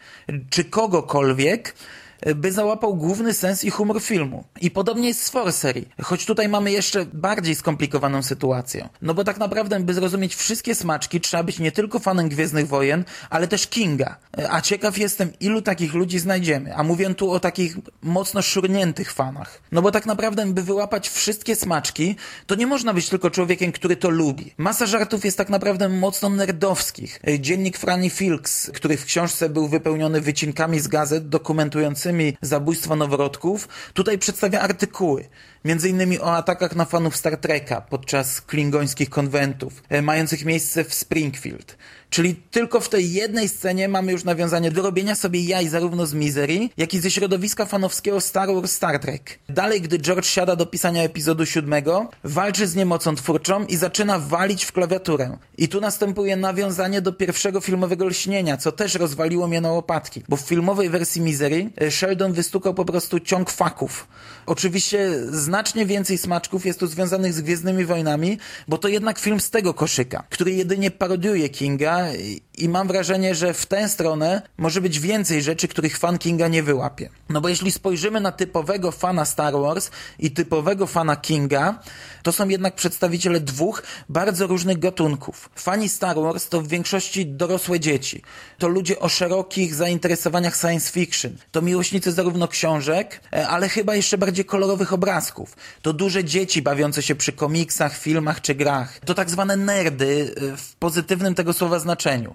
czy 0.50 0.64
kogokolwiek, 0.64 1.74
by 2.34 2.52
załapał 2.52 2.94
główny 2.94 3.34
sens 3.34 3.64
i 3.64 3.70
humor 3.70 4.02
filmu. 4.02 4.44
I 4.60 4.70
podobnie 4.70 5.08
jest 5.08 5.22
z 5.22 5.30
Forcery, 5.30 5.84
choć 6.02 6.26
tutaj 6.26 6.48
mamy 6.48 6.72
jeszcze 6.72 7.06
bardziej 7.12 7.54
skomplikowaną 7.54 8.22
sytuację. 8.22 8.88
No 9.02 9.14
bo 9.14 9.24
tak 9.24 9.38
naprawdę, 9.38 9.80
by 9.80 9.94
zrozumieć 9.94 10.34
wszystkie 10.34 10.74
smaczki, 10.74 11.20
trzeba 11.20 11.42
być 11.42 11.58
nie 11.58 11.72
tylko 11.72 11.98
fanem 11.98 12.28
Gwiezdnych 12.28 12.68
Wojen, 12.68 13.04
ale 13.30 13.48
też 13.48 13.66
Kinga. 13.66 14.16
A 14.50 14.60
ciekaw 14.60 14.98
jestem, 14.98 15.32
ilu 15.40 15.62
takich 15.62 15.94
ludzi 15.94 16.18
znajdziemy. 16.18 16.76
A 16.76 16.82
mówię 16.82 17.14
tu 17.14 17.30
o 17.30 17.40
takich 17.40 17.76
mocno 18.02 18.42
szurniętych 18.42 19.12
fanach. 19.12 19.60
No 19.72 19.82
bo 19.82 19.90
tak 19.90 20.06
naprawdę, 20.06 20.46
by 20.46 20.62
wyłapać 20.62 21.08
wszystkie 21.08 21.56
smaczki, 21.56 22.16
to 22.46 22.54
nie 22.54 22.66
można 22.66 22.94
być 22.94 23.08
tylko 23.08 23.30
człowiekiem, 23.30 23.72
który 23.72 23.96
to 23.96 24.10
lubi. 24.10 24.54
Masa 24.56 24.86
żartów 24.86 25.24
jest 25.24 25.38
tak 25.38 25.48
naprawdę 25.48 25.88
mocno 25.88 26.28
nerdowskich. 26.28 27.20
Dziennik 27.38 27.78
Franny 27.78 28.10
Filks, 28.10 28.70
który 28.74 28.96
w 28.96 29.04
książce 29.04 29.48
był 29.48 29.68
wypełniony 29.68 30.20
wycinkami 30.20 30.80
z 30.80 30.88
gazet 30.88 31.28
dokumentującymi 31.28 32.11
zabójstwo 32.40 32.96
noworodków, 32.96 33.68
tutaj 33.94 34.18
przedstawia 34.18 34.60
artykuły. 34.60 35.28
Między 35.64 35.88
innymi 35.88 36.20
o 36.20 36.36
atakach 36.36 36.76
na 36.76 36.84
fanów 36.84 37.16
Star 37.16 37.36
Treka 37.36 37.80
podczas 37.80 38.40
klingońskich 38.40 39.10
konwentów, 39.10 39.82
e, 39.88 40.02
mających 40.02 40.44
miejsce 40.44 40.84
w 40.84 40.94
Springfield. 40.94 41.76
Czyli 42.12 42.34
tylko 42.34 42.80
w 42.80 42.88
tej 42.88 43.12
jednej 43.12 43.48
scenie 43.48 43.88
mamy 43.88 44.12
już 44.12 44.24
nawiązanie 44.24 44.70
do 44.70 44.82
robienia 44.82 45.14
sobie 45.14 45.40
jaj 45.40 45.68
zarówno 45.68 46.06
z 46.06 46.14
Misery, 46.14 46.68
jak 46.76 46.94
i 46.94 47.00
ze 47.00 47.10
środowiska 47.10 47.66
fanowskiego 47.66 48.20
Star 48.20 48.48
Wars 48.54 48.72
Star 48.72 48.98
Trek. 48.98 49.38
Dalej, 49.48 49.80
gdy 49.80 49.98
George 49.98 50.26
siada 50.26 50.56
do 50.56 50.66
pisania 50.66 51.02
epizodu 51.02 51.46
siódmego, 51.46 52.10
walczy 52.24 52.66
z 52.66 52.74
niemocą 52.74 53.14
twórczą 53.14 53.66
i 53.66 53.76
zaczyna 53.76 54.18
walić 54.18 54.64
w 54.64 54.72
klawiaturę. 54.72 55.36
I 55.58 55.68
tu 55.68 55.80
następuje 55.80 56.36
nawiązanie 56.36 57.00
do 57.00 57.12
pierwszego 57.12 57.60
filmowego 57.60 58.06
lśnienia, 58.06 58.56
co 58.56 58.72
też 58.72 58.94
rozwaliło 58.94 59.48
mnie 59.48 59.60
na 59.60 59.72
łopatki, 59.72 60.22
bo 60.28 60.36
w 60.36 60.40
filmowej 60.40 60.90
wersji 60.90 61.20
Misery 61.20 61.70
e, 61.80 61.90
Sheldon 61.90 62.32
wystukał 62.32 62.74
po 62.74 62.84
prostu 62.84 63.20
ciąg 63.20 63.50
faków. 63.50 64.08
Oczywiście 64.46 65.10
znacznie 65.52 65.86
więcej 65.86 66.18
smaczków 66.18 66.66
jest 66.66 66.80
tu 66.80 66.86
związanych 66.86 67.32
z 67.32 67.40
Gwiezdnymi 67.40 67.84
Wojnami, 67.84 68.38
bo 68.68 68.78
to 68.78 68.88
jednak 68.88 69.18
film 69.18 69.40
z 69.40 69.50
tego 69.50 69.74
koszyka, 69.74 70.24
który 70.30 70.52
jedynie 70.52 70.90
parodiuje 70.90 71.48
Kinga 71.48 72.06
i 72.58 72.68
mam 72.68 72.88
wrażenie, 72.88 73.34
że 73.34 73.54
w 73.54 73.66
tę 73.66 73.88
stronę 73.88 74.42
może 74.58 74.80
być 74.80 75.00
więcej 75.00 75.42
rzeczy, 75.42 75.68
których 75.68 75.98
fan 75.98 76.18
Kinga 76.18 76.48
nie 76.48 76.62
wyłapie. 76.62 77.08
No 77.28 77.40
bo 77.40 77.48
jeśli 77.48 77.72
spojrzymy 77.72 78.20
na 78.20 78.32
typowego 78.32 78.92
fana 78.92 79.24
Star 79.24 79.54
Wars 79.54 79.90
i 80.18 80.30
typowego 80.30 80.86
fana 80.86 81.16
Kinga, 81.16 81.80
to 82.22 82.32
są 82.32 82.48
jednak 82.48 82.74
przedstawiciele 82.74 83.40
dwóch 83.40 83.82
bardzo 84.08 84.46
różnych 84.46 84.78
gatunków. 84.78 85.50
Fani 85.54 85.88
Star 85.88 86.16
Wars 86.16 86.48
to 86.48 86.60
w 86.60 86.68
większości 86.68 87.26
dorosłe 87.26 87.80
dzieci. 87.80 88.22
To 88.58 88.68
ludzie 88.68 88.98
o 88.98 89.08
szerokich 89.08 89.74
zainteresowaniach 89.74 90.56
science 90.56 90.92
fiction. 90.92 91.36
To 91.52 91.62
miłośnicy 91.62 92.12
zarówno 92.12 92.48
książek, 92.48 93.20
e, 93.32 93.48
ale 93.48 93.68
chyba 93.68 93.94
jeszcze 93.94 94.18
bardziej 94.18 94.44
kolorowych 94.44 94.92
obrazków. 94.92 95.56
To 95.82 95.92
duże 95.92 96.24
dzieci 96.24 96.62
bawiące 96.62 97.02
się 97.02 97.14
przy 97.14 97.32
komiksach, 97.32 97.98
filmach 97.98 98.40
czy 98.40 98.54
grach. 98.54 98.98
To 98.98 99.14
tak 99.14 99.30
zwane 99.30 99.56
nerdy 99.56 100.34
e, 100.52 100.56
w 100.56 100.76
pozytywnym 100.76 101.34
tego 101.34 101.52
słowa 101.52 101.78
znaczeniu. 101.78 102.34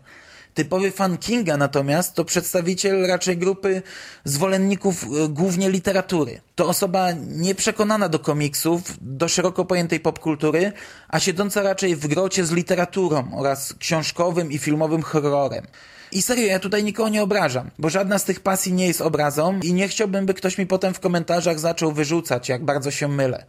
Typowy 0.58 0.92
fan 0.92 1.18
Kinga 1.18 1.58
natomiast 1.58 2.14
to 2.14 2.26
przedstawiciel 2.26 3.08
raczej 3.08 3.38
grupy 3.38 3.82
zwolenników 4.24 5.04
e, 5.04 5.28
głównie 5.30 5.70
literatury. 5.70 6.42
To 6.56 6.68
osoba 6.68 7.12
nieprzekonana 7.28 8.10
do 8.10 8.20
komiksów, 8.20 8.82
do 9.02 9.28
szeroko 9.28 9.66
pojętej 9.66 10.00
popkultury, 10.00 10.72
a 11.08 11.20
siedząca 11.20 11.62
raczej 11.62 11.96
w 11.96 12.08
grocie 12.08 12.46
z 12.46 12.52
literaturą 12.52 13.32
oraz 13.36 13.74
książkowym 13.74 14.52
i 14.52 14.58
filmowym 14.58 15.02
horrorem. 15.02 15.68
I 16.12 16.22
serio, 16.22 16.46
ja 16.46 16.60
tutaj 16.60 16.84
nikogo 16.84 17.10
nie 17.10 17.24
obrażam, 17.24 17.72
bo 17.80 17.90
żadna 17.90 18.20
z 18.20 18.24
tych 18.24 18.40
pasji 18.40 18.74
nie 18.74 18.88
jest 18.88 19.02
obrazą 19.02 19.60
i 19.64 19.74
nie 19.74 19.88
chciałbym, 19.88 20.26
by 20.26 20.34
ktoś 20.34 20.58
mi 20.58 20.68
potem 20.68 20.94
w 20.94 21.00
komentarzach 21.00 21.60
zaczął 21.60 21.92
wyrzucać, 21.92 22.50
jak 22.50 22.66
bardzo 22.66 22.92
się 22.92 23.08
mylę. 23.08 23.46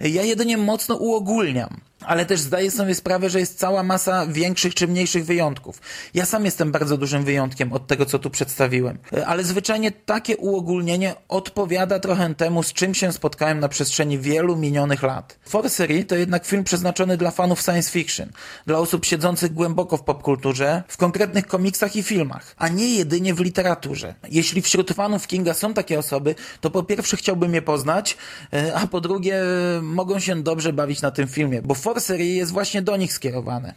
Ja 0.00 0.22
jedynie 0.22 0.58
mocno 0.58 0.96
uogólniam 0.96 1.80
ale 2.06 2.26
też 2.26 2.40
zdaję 2.40 2.70
sobie 2.70 2.94
sprawę, 2.94 3.30
że 3.30 3.40
jest 3.40 3.58
cała 3.58 3.82
masa 3.82 4.26
większych 4.26 4.74
czy 4.74 4.88
mniejszych 4.88 5.24
wyjątków. 5.24 5.80
Ja 6.14 6.26
sam 6.26 6.44
jestem 6.44 6.72
bardzo 6.72 6.96
dużym 6.96 7.24
wyjątkiem 7.24 7.72
od 7.72 7.86
tego, 7.86 8.06
co 8.06 8.18
tu 8.18 8.30
przedstawiłem. 8.30 8.98
Ale 9.26 9.44
zwyczajnie 9.44 9.90
takie 9.90 10.36
uogólnienie 10.36 11.14
odpowiada 11.28 11.98
trochę 11.98 12.34
temu, 12.34 12.62
z 12.62 12.72
czym 12.72 12.94
się 12.94 13.12
spotkałem 13.12 13.60
na 13.60 13.68
przestrzeni 13.68 14.18
wielu 14.18 14.56
minionych 14.56 15.02
lat. 15.02 15.38
Forcery 15.48 16.04
to 16.04 16.14
jednak 16.14 16.44
film 16.46 16.64
przeznaczony 16.64 17.16
dla 17.16 17.30
fanów 17.30 17.60
science 17.60 17.90
fiction, 17.90 18.28
dla 18.66 18.78
osób 18.78 19.04
siedzących 19.04 19.52
głęboko 19.52 19.96
w 19.96 20.04
popkulturze, 20.04 20.82
w 20.88 20.96
konkretnych 20.96 21.46
komiksach 21.46 21.91
i 21.96 22.02
filmach, 22.02 22.54
a 22.58 22.68
nie 22.68 22.94
jedynie 22.94 23.34
w 23.34 23.40
literaturze. 23.40 24.14
Jeśli 24.28 24.62
wśród 24.62 24.92
fanów 24.92 25.26
Kinga 25.26 25.54
są 25.54 25.74
takie 25.74 25.98
osoby, 25.98 26.34
to 26.60 26.70
po 26.70 26.82
pierwsze 26.82 27.16
chciałbym 27.16 27.54
je 27.54 27.62
poznać, 27.62 28.16
e, 28.52 28.74
a 28.74 28.86
po 28.86 29.00
drugie 29.00 29.42
mogą 29.82 30.18
się 30.18 30.42
dobrze 30.42 30.72
bawić 30.72 31.02
na 31.02 31.10
tym 31.10 31.28
filmie, 31.28 31.62
bo 31.62 31.74
Forcery 31.74 32.26
jest 32.26 32.52
właśnie 32.52 32.82
do 32.82 32.96
nich 32.96 33.12
skierowane. 33.12 33.74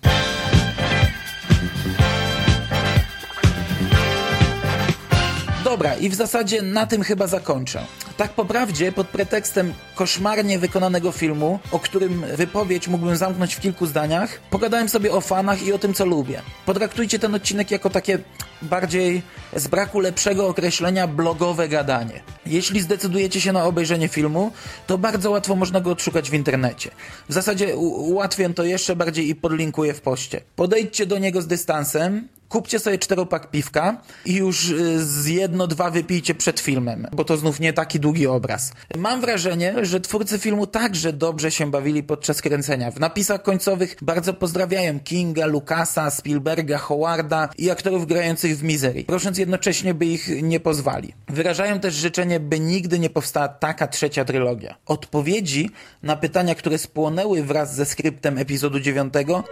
Dobra, 5.76 5.96
i 5.96 6.10
w 6.10 6.16
zasadzie 6.16 6.62
na 6.62 6.86
tym 6.86 7.04
chyba 7.04 7.28
zakończę. 7.28 7.86
Tak 8.18 8.34
po 8.34 8.46
prawdzie, 8.46 8.92
pod 8.92 9.08
pretekstem 9.08 9.74
koszmarnie 9.96 10.60
wykonanego 10.60 11.12
filmu, 11.12 11.60
o 11.72 11.80
którym 11.80 12.26
wypowiedź 12.36 12.88
mógłbym 12.88 13.16
zamknąć 13.16 13.56
w 13.56 13.60
kilku 13.60 13.86
zdaniach, 13.86 14.40
pogadałem 14.50 14.90
sobie 14.90 15.12
o 15.12 15.22
fanach 15.22 15.64
i 15.64 15.74
o 15.74 15.80
tym, 15.80 15.94
co 15.94 16.06
lubię. 16.06 16.42
Potraktujcie 16.66 17.20
ten 17.20 17.36
odcinek 17.36 17.72
jako 17.72 17.90
takie 17.90 18.20
bardziej 18.62 19.22
z 19.56 19.68
braku 19.68 20.00
lepszego 20.00 20.48
określenia 20.48 21.08
blogowe 21.08 21.70
gadanie. 21.70 22.24
Jeśli 22.46 22.82
zdecydujecie 22.82 23.42
się 23.42 23.54
na 23.54 23.66
obejrzenie 23.66 24.08
filmu, 24.08 24.52
to 24.88 24.98
bardzo 24.98 25.32
łatwo 25.32 25.56
można 25.56 25.82
go 25.82 25.92
odszukać 25.92 26.30
w 26.30 26.34
internecie. 26.34 26.92
W 27.30 27.34
zasadzie 27.34 27.76
ułatwię 27.78 28.50
to 28.50 28.64
jeszcze 28.64 28.96
bardziej 28.96 29.30
i 29.30 29.36
podlinkuję 29.36 29.94
w 29.94 30.02
poście. 30.02 30.42
Podejdźcie 30.56 31.06
do 31.06 31.18
niego 31.18 31.42
z 31.42 31.48
dystansem, 31.48 32.28
kupcie 32.50 32.80
sobie 32.80 32.98
czteropak 32.98 33.52
piwka 33.52 34.02
i 34.26 34.36
już 34.36 34.70
y, 34.70 35.06
z 35.06 35.26
jedno, 35.26 35.68
dwa 35.68 35.92
wypijcie 35.92 36.36
przed 36.36 36.60
filmem, 36.60 37.08
bo 37.14 37.26
to 37.26 37.38
znów 37.38 37.60
nie 37.60 37.74
taki 37.74 38.00
długi 38.00 38.28
obraz. 38.28 38.72
Mam 38.98 39.22
wrażenie, 39.22 39.76
że 39.82 40.02
twórcy 40.02 40.40
filmu 40.40 40.68
także 40.68 41.14
dobrze 41.14 41.52
się 41.52 41.72
bawili 41.72 42.04
podczas 42.04 42.42
kręcenia. 42.42 42.92
W 42.92 43.00
napisach 43.00 43.44
końcowych 43.44 43.96
bardzo 44.02 44.34
pozdrawiają 44.34 45.00
Kinga, 45.00 45.46
Lucasa, 45.46 46.10
Spielberga, 46.10 46.78
Howarda 46.78 47.50
i 47.58 47.70
aktorów 47.70 48.08
grających 48.08 48.45
w 48.54 48.64
Misery, 48.64 49.04
prosząc 49.04 49.38
jednocześnie, 49.38 49.94
by 49.94 50.06
ich 50.06 50.42
nie 50.42 50.60
pozwali. 50.60 51.14
Wyrażają 51.28 51.80
też 51.80 51.94
życzenie, 51.94 52.40
by 52.40 52.60
nigdy 52.60 53.00
nie 53.00 53.10
powstała 53.10 53.48
taka 53.48 53.88
trzecia 53.88 54.26
trylogia. 54.26 54.76
Odpowiedzi 54.86 55.70
na 56.04 56.16
pytania, 56.16 56.56
które 56.56 56.78
spłonęły 56.78 57.44
wraz 57.44 57.76
ze 57.76 57.86
skryptem 57.86 58.38
epizodu 58.38 58.80
dziewiątego 58.80 59.44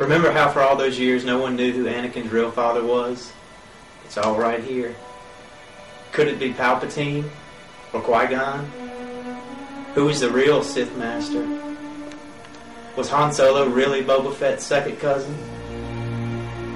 Remember 0.00 0.32
how 0.32 0.52
for 0.52 0.62
all 0.62 0.76
those 0.76 0.96
years 1.02 1.24
no 1.24 1.42
one 1.42 1.56
knew 1.56 1.72
who 1.72 1.88
Anakin's 1.88 2.32
real 2.32 2.52
father 2.52 2.84
was? 2.84 3.32
It's 4.06 4.16
all 4.16 4.38
right 4.38 4.62
here. 4.62 4.94
Could 6.12 6.28
it 6.28 6.38
be 6.38 6.52
Palpatine 6.52 7.24
or 7.92 8.00
Qui-Gon? 8.00 8.64
Who 9.94 10.04
was 10.04 10.20
the 10.20 10.30
real 10.30 10.62
Sith 10.62 10.96
Master? 10.96 11.44
Was 12.96 13.10
Han 13.10 13.32
Solo 13.32 13.68
really 13.68 14.02
Boba 14.02 14.32
Fett's 14.32 14.64
second 14.64 15.00
cousin? 15.00 15.34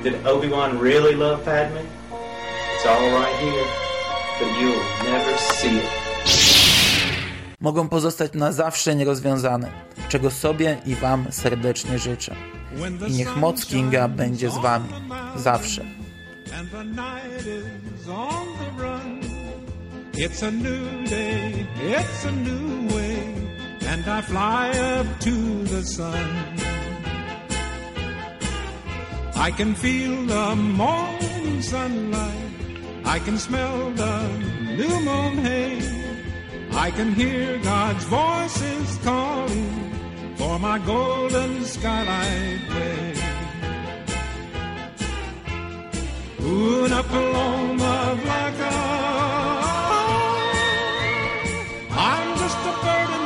Did 0.02 0.26
Obi-Wan 0.26 0.80
really 0.80 1.14
love 1.14 1.44
Padme? 1.44 1.78
It's 2.74 2.86
all 2.86 3.10
right 3.20 3.36
here, 3.36 3.64
but 4.38 4.50
you'll 4.58 4.82
never 5.04 5.38
see 5.38 5.76
it. 5.78 6.02
Mogą 7.60 7.88
pozostać 7.88 8.32
na 8.34 8.52
zawsze 8.52 8.96
nierozwiązane, 8.96 9.70
czego 10.08 10.30
sobie 10.30 10.76
i 10.86 10.94
Wam 10.94 11.26
serdecznie 11.30 11.98
życzę. 11.98 12.34
I 13.08 13.12
niech 13.12 13.36
moc 13.36 13.66
Kinga 13.66 14.08
będzie 14.08 14.50
z 14.50 14.58
Wami 14.58 14.88
zawsze. 15.36 15.84
It's 20.14 20.42
a 20.42 20.50
new 20.50 21.10
day, 21.10 21.66
it's 21.80 22.26
a 22.28 22.32
new 22.32 22.92
way, 22.92 23.16
and 23.88 24.06
I 24.06 24.22
fly 24.22 24.70
up 25.00 25.06
to 25.20 25.30
the 25.70 25.82
sun. 25.84 26.81
I 29.46 29.50
can 29.50 29.74
feel 29.74 30.24
the 30.26 30.54
morning 30.54 31.62
sunlight, 31.62 32.54
I 33.04 33.18
can 33.18 33.36
smell 33.38 33.90
the 33.90 34.28
new 34.78 35.00
moon 35.00 35.38
hay, 35.38 35.82
I 36.70 36.92
can 36.92 37.12
hear 37.12 37.58
God's 37.58 38.04
voices 38.04 38.98
calling 39.02 40.36
for 40.36 40.60
my 40.60 40.78
golden 40.78 41.64
skylight 41.64 42.62
way. 42.70 43.14
Una 46.38 47.02
paloma 47.02 47.96
blanca. 48.22 48.72
I'm 51.90 52.28
just 52.38 52.60
a 52.70 52.74
bird 52.84 53.21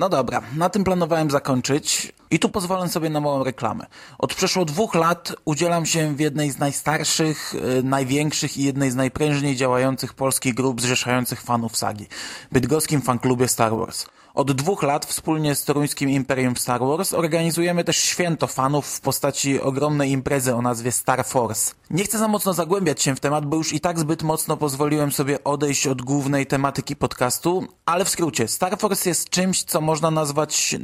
No 0.00 0.08
dobra, 0.08 0.42
na 0.56 0.70
tym 0.70 0.84
planowałem 0.84 1.30
zakończyć 1.30 2.12
i 2.30 2.38
tu 2.38 2.48
pozwolę 2.48 2.88
sobie 2.88 3.10
na 3.10 3.20
małą 3.20 3.44
reklamę. 3.44 3.86
Od 4.18 4.34
przeszło 4.34 4.64
dwóch 4.64 4.94
lat 4.94 5.32
udzielam 5.44 5.86
się 5.86 6.14
w 6.14 6.20
jednej 6.20 6.50
z 6.50 6.58
najstarszych, 6.58 7.54
y, 7.54 7.82
największych 7.82 8.56
i 8.56 8.62
jednej 8.62 8.90
z 8.90 8.94
najprężniej 8.94 9.56
działających 9.56 10.14
polskich 10.14 10.54
grup 10.54 10.80
zrzeszających 10.80 11.42
fanów 11.42 11.76
sagi. 11.76 12.06
Bydgoskim 12.52 13.02
fanklubie 13.02 13.48
Star 13.48 13.76
Wars. 13.76 14.06
Od 14.34 14.52
dwóch 14.52 14.82
lat 14.82 15.06
wspólnie 15.06 15.54
z 15.54 15.64
toruńskim 15.64 16.10
Imperium 16.10 16.56
Star 16.56 16.80
Wars 16.80 17.14
organizujemy 17.14 17.84
też 17.84 17.96
święto 17.96 18.46
fanów 18.46 18.86
w 18.86 19.00
postaci 19.00 19.60
ogromnej 19.60 20.10
imprezy 20.10 20.54
o 20.54 20.62
nazwie 20.62 20.92
Star 20.92 21.26
Force. 21.26 21.72
Nie 21.90 22.04
chcę 22.04 22.18
za 22.18 22.28
mocno 22.28 22.52
zagłębiać 22.52 23.02
się 23.02 23.14
w 23.14 23.20
temat, 23.20 23.46
bo 23.46 23.56
już 23.56 23.72
i 23.72 23.80
tak 23.80 23.98
zbyt 23.98 24.22
mocno 24.22 24.56
pozwoliłem 24.56 25.12
sobie 25.12 25.44
odejść 25.44 25.86
od 25.86 26.02
głównej 26.02 26.46
tematyki 26.46 26.96
podcastu, 26.96 27.66
ale 27.86 28.04
w 28.04 28.08
skrócie, 28.08 28.48
Star 28.48 28.78
Force 28.78 29.08
jest 29.08 29.30
czymś, 29.30 29.62
co 29.62 29.80
można 29.80 30.10
nazwać 30.10 30.76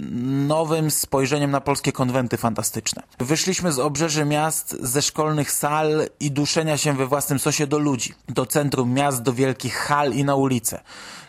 nowym 0.47 0.91
spojrzeniem 0.91 1.51
na 1.51 1.61
polskie 1.61 1.93
konwenty 1.93 2.37
fantastyczne. 2.37 3.03
Wyszliśmy 3.19 3.73
z 3.73 3.79
obrzeży 3.79 4.25
miast, 4.25 4.77
ze 4.81 5.03
szkolnych 5.03 5.51
sal 5.51 6.07
i 6.21 6.31
duszenia 6.31 6.79
się 6.79 6.93
we 6.93 7.07
własnym 7.07 7.39
sosie 7.39 7.67
do 7.67 7.79
ludzi, 7.79 8.15
do 8.29 8.47
centrum 8.47 8.93
miast, 8.93 9.23
do 9.23 9.33
wielkich 9.33 9.77
hal 9.77 10.13
i 10.13 10.25
na 10.25 10.35
ulice. 10.35 10.81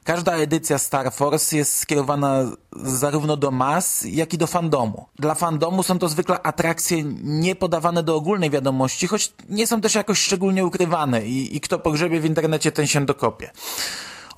Każda 0.07 0.35
edycja 0.35 0.77
Star 0.77 1.13
Force 1.13 1.57
jest 1.57 1.75
skierowana 1.75 2.45
zarówno 2.83 3.37
do 3.37 3.51
mas, 3.51 4.05
jak 4.09 4.33
i 4.33 4.37
do 4.37 4.47
fandomu. 4.47 5.05
Dla 5.19 5.35
fandomu 5.35 5.83
są 5.83 5.99
to 5.99 6.09
zwykle 6.09 6.41
atrakcje 6.41 7.03
nie 7.23 7.55
podawane 7.55 8.03
do 8.03 8.15
ogólnej 8.15 8.49
wiadomości, 8.49 9.07
choć 9.07 9.33
nie 9.49 9.67
są 9.67 9.81
też 9.81 9.95
jakoś 9.95 10.19
szczególnie 10.19 10.65
ukrywane 10.65 11.25
i, 11.25 11.55
i 11.55 11.61
kto 11.61 11.79
pogrzebie 11.79 12.19
w 12.19 12.25
internecie, 12.25 12.71
ten 12.71 12.87
się 12.87 13.05
dokopie. 13.05 13.51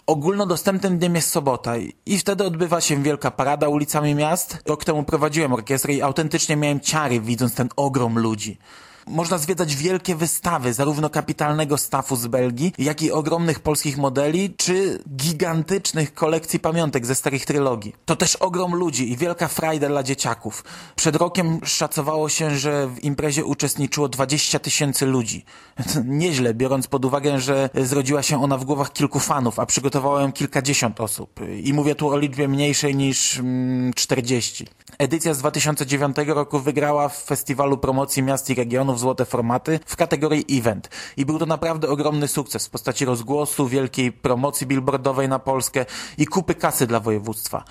Ogólnodostępnym 0.05 0.97
dniem 0.97 1.15
jest 1.15 1.29
sobota 1.29 1.73
i 2.05 2.19
wtedy 2.19 2.43
odbywa 2.43 2.81
się 2.81 3.03
wielka 3.03 3.31
parada 3.31 3.67
ulicami 3.67 4.15
miast. 4.15 4.57
Rok 4.65 4.83
temu 4.85 5.03
prowadziłem 5.03 5.53
orkiestrę 5.53 5.93
i 5.93 6.01
autentycznie 6.01 6.55
miałem 6.55 6.79
ciary 6.79 7.19
widząc 7.19 7.55
ten 7.55 7.69
ogrom 7.75 8.19
ludzi. 8.19 8.57
Można 9.09 9.37
zwiedzać 9.37 9.75
wielkie 9.75 10.15
wystawy, 10.15 10.73
zarówno 10.73 11.09
kapitalnego 11.09 11.77
stafu 11.77 12.15
z 12.15 12.27
Belgii, 12.27 12.73
jak 12.77 13.01
i 13.01 13.11
ogromnych 13.11 13.59
polskich 13.59 13.97
modeli, 13.97 14.53
czy 14.57 15.03
gigantycznych 15.15 16.13
kolekcji 16.13 16.59
pamiątek 16.59 17.05
ze 17.05 17.15
starych 17.15 17.45
trylogii. 17.45 17.95
To 18.05 18.15
też 18.15 18.35
ogrom 18.35 18.75
ludzi 18.75 19.11
i 19.11 19.17
wielka 19.17 19.47
frajda 19.47 19.87
dla 19.87 20.03
dzieciaków. 20.03 20.63
Przed 20.95 21.15
rokiem 21.15 21.59
szacowało 21.63 22.29
się, 22.29 22.57
że 22.57 22.87
w 22.87 23.03
imprezie 23.03 23.45
uczestniczyło 23.45 24.09
20 24.09 24.59
tysięcy 24.59 25.05
ludzi. 25.05 25.45
Nieźle, 26.05 26.53
biorąc 26.53 26.87
pod 26.87 27.05
uwagę, 27.05 27.39
że 27.39 27.69
zrodziła 27.75 28.23
się 28.23 28.43
ona 28.43 28.57
w 28.57 28.65
głowach 28.65 28.93
kilku 28.93 29.19
fanów, 29.19 29.59
a 29.59 29.65
przygotowało 29.65 30.19
ją 30.19 30.31
kilkadziesiąt 30.31 31.01
osób. 31.01 31.39
I 31.63 31.73
mówię 31.73 31.95
tu 31.95 32.09
o 32.09 32.17
liczbie 32.17 32.47
mniejszej 32.47 32.95
niż 32.95 33.39
mm, 33.39 33.93
40. 33.93 34.67
Edycja 34.97 35.33
z 35.33 35.37
2009 35.37 36.17
roku 36.27 36.59
wygrała 36.59 37.09
w 37.09 37.23
Festiwalu 37.23 37.77
Promocji 37.77 38.23
Miast 38.23 38.49
i 38.49 38.55
Regionów 38.55 38.98
Złote 38.99 39.25
Formaty 39.25 39.79
w 39.85 39.95
kategorii 39.95 40.45
Event. 40.59 40.89
I 41.17 41.25
był 41.25 41.39
to 41.39 41.45
naprawdę 41.45 41.89
ogromny 41.89 42.27
sukces 42.27 42.67
w 42.67 42.69
postaci 42.69 43.05
rozgłosu, 43.05 43.67
wielkiej 43.67 44.11
promocji 44.11 44.67
billboardowej 44.67 45.29
na 45.29 45.39
Polskę 45.39 45.85
i 46.17 46.25
kupy 46.25 46.55
kasy 46.55 46.87
dla 46.87 46.99
województwa. 46.99 47.63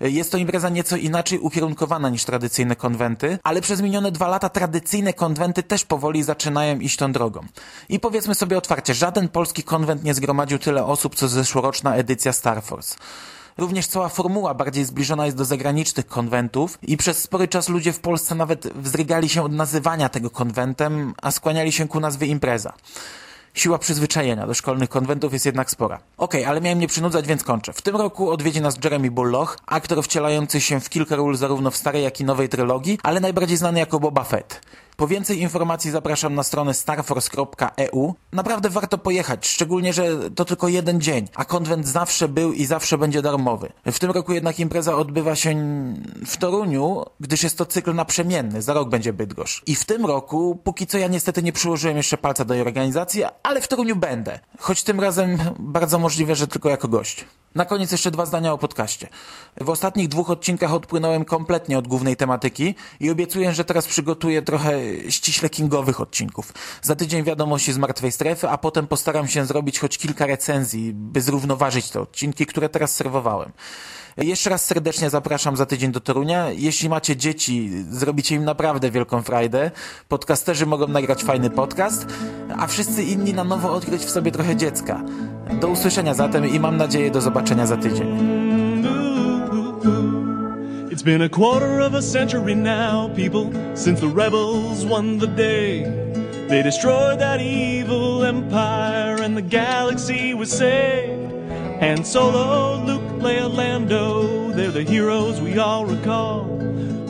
Jest 0.00 0.32
to 0.32 0.38
impreza 0.38 0.68
nieco 0.68 0.96
inaczej 0.96 1.38
ukierunkowana 1.38 2.08
niż 2.08 2.24
tradycyjne 2.24 2.76
konwenty, 2.76 3.38
ale 3.42 3.60
przez 3.60 3.80
minione 3.80 4.12
dwa 4.12 4.28
lata 4.28 4.48
tradycyjne 4.48 5.12
konwenty 5.12 5.62
też 5.62 5.84
powoli 5.84 6.22
zaczynają 6.22 6.78
iść 6.78 6.96
tą 6.96 7.12
drogą. 7.12 7.40
I 7.88 8.00
powiedzmy 8.00 8.34
sobie 8.34 8.58
otwarcie, 8.58 8.94
żaden 8.94 9.28
polski 9.28 9.62
konwent 9.62 10.04
nie 10.04 10.14
zgromadził 10.14 10.58
tyle 10.58 10.84
osób, 10.84 11.14
co 11.14 11.28
zeszłoroczna 11.28 11.96
edycja 11.96 12.32
Star 12.32 12.62
Force. 12.62 12.96
Również 13.58 13.86
cała 13.86 14.08
formuła 14.08 14.54
bardziej 14.54 14.84
zbliżona 14.84 15.24
jest 15.26 15.36
do 15.36 15.44
zagranicznych 15.44 16.06
konwentów 16.06 16.78
i 16.82 16.96
przez 16.96 17.18
spory 17.18 17.48
czas 17.48 17.68
ludzie 17.68 17.92
w 17.92 18.00
Polsce 18.00 18.34
nawet 18.34 18.72
wzdrygali 18.72 19.28
się 19.28 19.42
od 19.42 19.52
nazywania 19.52 20.08
tego 20.08 20.30
konwentem, 20.30 21.14
a 21.22 21.30
skłaniali 21.30 21.72
się 21.72 21.88
ku 21.88 22.00
nazwie 22.00 22.26
impreza. 22.26 22.72
Siła 23.54 23.78
przyzwyczajenia 23.78 24.46
do 24.46 24.54
szkolnych 24.54 24.88
konwentów 24.88 25.32
jest 25.32 25.46
jednak 25.46 25.70
spora. 25.70 26.00
Okej, 26.16 26.40
okay, 26.40 26.50
ale 26.50 26.60
miałem 26.60 26.78
nie 26.78 26.88
przynudzać, 26.88 27.26
więc 27.26 27.44
kończę. 27.44 27.72
W 27.72 27.82
tym 27.82 27.96
roku 27.96 28.30
odwiedzi 28.30 28.60
nas 28.60 28.76
Jeremy 28.84 29.10
Bulloch, 29.10 29.58
aktor 29.66 30.04
wcielający 30.04 30.60
się 30.60 30.80
w 30.80 30.88
kilka 30.88 31.16
ról 31.16 31.36
zarówno 31.36 31.70
w 31.70 31.76
starej, 31.76 32.02
jak 32.04 32.20
i 32.20 32.24
nowej 32.24 32.48
trylogii, 32.48 32.98
ale 33.02 33.20
najbardziej 33.20 33.56
znany 33.56 33.78
jako 33.78 34.00
Boba 34.00 34.24
Fett. 34.24 34.60
Po 34.96 35.08
więcej 35.08 35.40
informacji 35.40 35.90
zapraszam 35.90 36.34
na 36.34 36.42
stronę 36.42 36.74
starforce.eu. 36.74 38.14
Naprawdę 38.32 38.70
warto 38.70 38.98
pojechać, 38.98 39.46
szczególnie, 39.46 39.92
że 39.92 40.30
to 40.30 40.44
tylko 40.44 40.68
jeden 40.68 41.00
dzień, 41.00 41.28
a 41.34 41.44
konwent 41.44 41.86
zawsze 41.86 42.28
był 42.28 42.52
i 42.52 42.64
zawsze 42.64 42.98
będzie 42.98 43.22
darmowy. 43.22 43.72
W 43.86 43.98
tym 43.98 44.10
roku 44.10 44.32
jednak 44.32 44.60
impreza 44.60 44.96
odbywa 44.96 45.36
się 45.36 45.54
w 46.26 46.36
Toruniu, 46.36 47.04
gdyż 47.20 47.42
jest 47.42 47.58
to 47.58 47.66
cykl 47.66 47.94
naprzemienny, 47.94 48.62
za 48.62 48.72
rok 48.72 48.88
będzie 48.88 49.12
Bydgoszcz. 49.12 49.62
I 49.66 49.74
w 49.74 49.84
tym 49.84 50.06
roku, 50.06 50.60
póki 50.64 50.86
co 50.86 50.98
ja 50.98 51.08
niestety 51.08 51.42
nie 51.42 51.52
przyłożyłem 51.52 51.96
jeszcze 51.96 52.18
palca 52.18 52.44
do 52.44 52.54
jej 52.54 52.62
organizacji, 52.62 53.22
ale 53.42 53.60
w 53.60 53.68
Toruniu 53.68 53.96
będę. 53.96 54.38
Choć 54.58 54.82
tym 54.82 55.00
razem 55.00 55.38
bardzo 55.58 55.98
możliwe, 55.98 56.34
że 56.34 56.48
tylko 56.48 56.68
jako 56.68 56.88
gość. 56.88 57.24
Na 57.54 57.64
koniec 57.64 57.92
jeszcze 57.92 58.10
dwa 58.10 58.26
zdania 58.26 58.52
o 58.52 58.58
podcaście. 58.58 59.08
W 59.60 59.70
ostatnich 59.70 60.08
dwóch 60.08 60.30
odcinkach 60.30 60.72
odpłynąłem 60.72 61.24
kompletnie 61.24 61.78
od 61.78 61.88
głównej 61.88 62.16
tematyki 62.16 62.74
i 63.00 63.10
obiecuję, 63.10 63.54
że 63.54 63.64
teraz 63.64 63.86
przygotuję 63.86 64.42
trochę 64.42 64.83
ściśle 65.08 65.48
kingowych 65.48 66.00
odcinków. 66.00 66.52
Za 66.82 66.96
tydzień 66.96 67.24
wiadomości 67.24 67.72
z 67.72 67.78
martwej 67.78 68.12
strefy, 68.12 68.48
a 68.48 68.58
potem 68.58 68.86
postaram 68.86 69.28
się 69.28 69.46
zrobić 69.46 69.78
choć 69.78 69.98
kilka 69.98 70.26
recenzji, 70.26 70.92
by 70.94 71.20
zrównoważyć 71.20 71.90
te 71.90 72.00
odcinki, 72.00 72.46
które 72.46 72.68
teraz 72.68 72.94
serwowałem. 72.94 73.52
Jeszcze 74.16 74.50
raz 74.50 74.64
serdecznie 74.64 75.10
zapraszam 75.10 75.56
za 75.56 75.66
tydzień 75.66 75.92
do 75.92 76.00
Torunia. 76.00 76.50
Jeśli 76.50 76.88
macie 76.88 77.16
dzieci, 77.16 77.70
zrobicie 77.90 78.34
im 78.34 78.44
naprawdę 78.44 78.90
wielką 78.90 79.22
frajdę. 79.22 79.70
Podcasterzy 80.08 80.66
mogą 80.66 80.88
nagrać 80.88 81.24
fajny 81.24 81.50
podcast, 81.50 82.06
a 82.58 82.66
wszyscy 82.66 83.02
inni 83.02 83.34
na 83.34 83.44
nowo 83.44 83.72
odkryć 83.72 84.02
w 84.02 84.10
sobie 84.10 84.32
trochę 84.32 84.56
dziecka. 84.56 85.02
Do 85.60 85.68
usłyszenia 85.68 86.14
zatem 86.14 86.48
i 86.48 86.60
mam 86.60 86.76
nadzieję 86.76 87.10
do 87.10 87.20
zobaczenia 87.20 87.66
za 87.66 87.76
tydzień. 87.76 88.43
It's 91.04 91.10
been 91.10 91.20
a 91.20 91.28
quarter 91.28 91.80
of 91.80 91.92
a 91.92 92.00
century 92.00 92.54
now, 92.54 93.08
people, 93.14 93.52
since 93.76 94.00
the 94.00 94.08
rebels 94.08 94.86
won 94.86 95.18
the 95.18 95.26
day. 95.26 95.82
They 96.48 96.62
destroyed 96.62 97.18
that 97.18 97.42
evil 97.42 98.24
empire 98.24 99.20
and 99.20 99.36
the 99.36 99.42
galaxy 99.42 100.32
was 100.32 100.50
saved. 100.50 101.30
Han 101.80 102.04
Solo, 102.06 102.82
Luke, 102.82 103.20
Leia, 103.20 103.54
Lando, 103.54 104.50
they're 104.52 104.70
the 104.70 104.82
heroes 104.82 105.42
we 105.42 105.58
all 105.58 105.84
recall. 105.84 106.53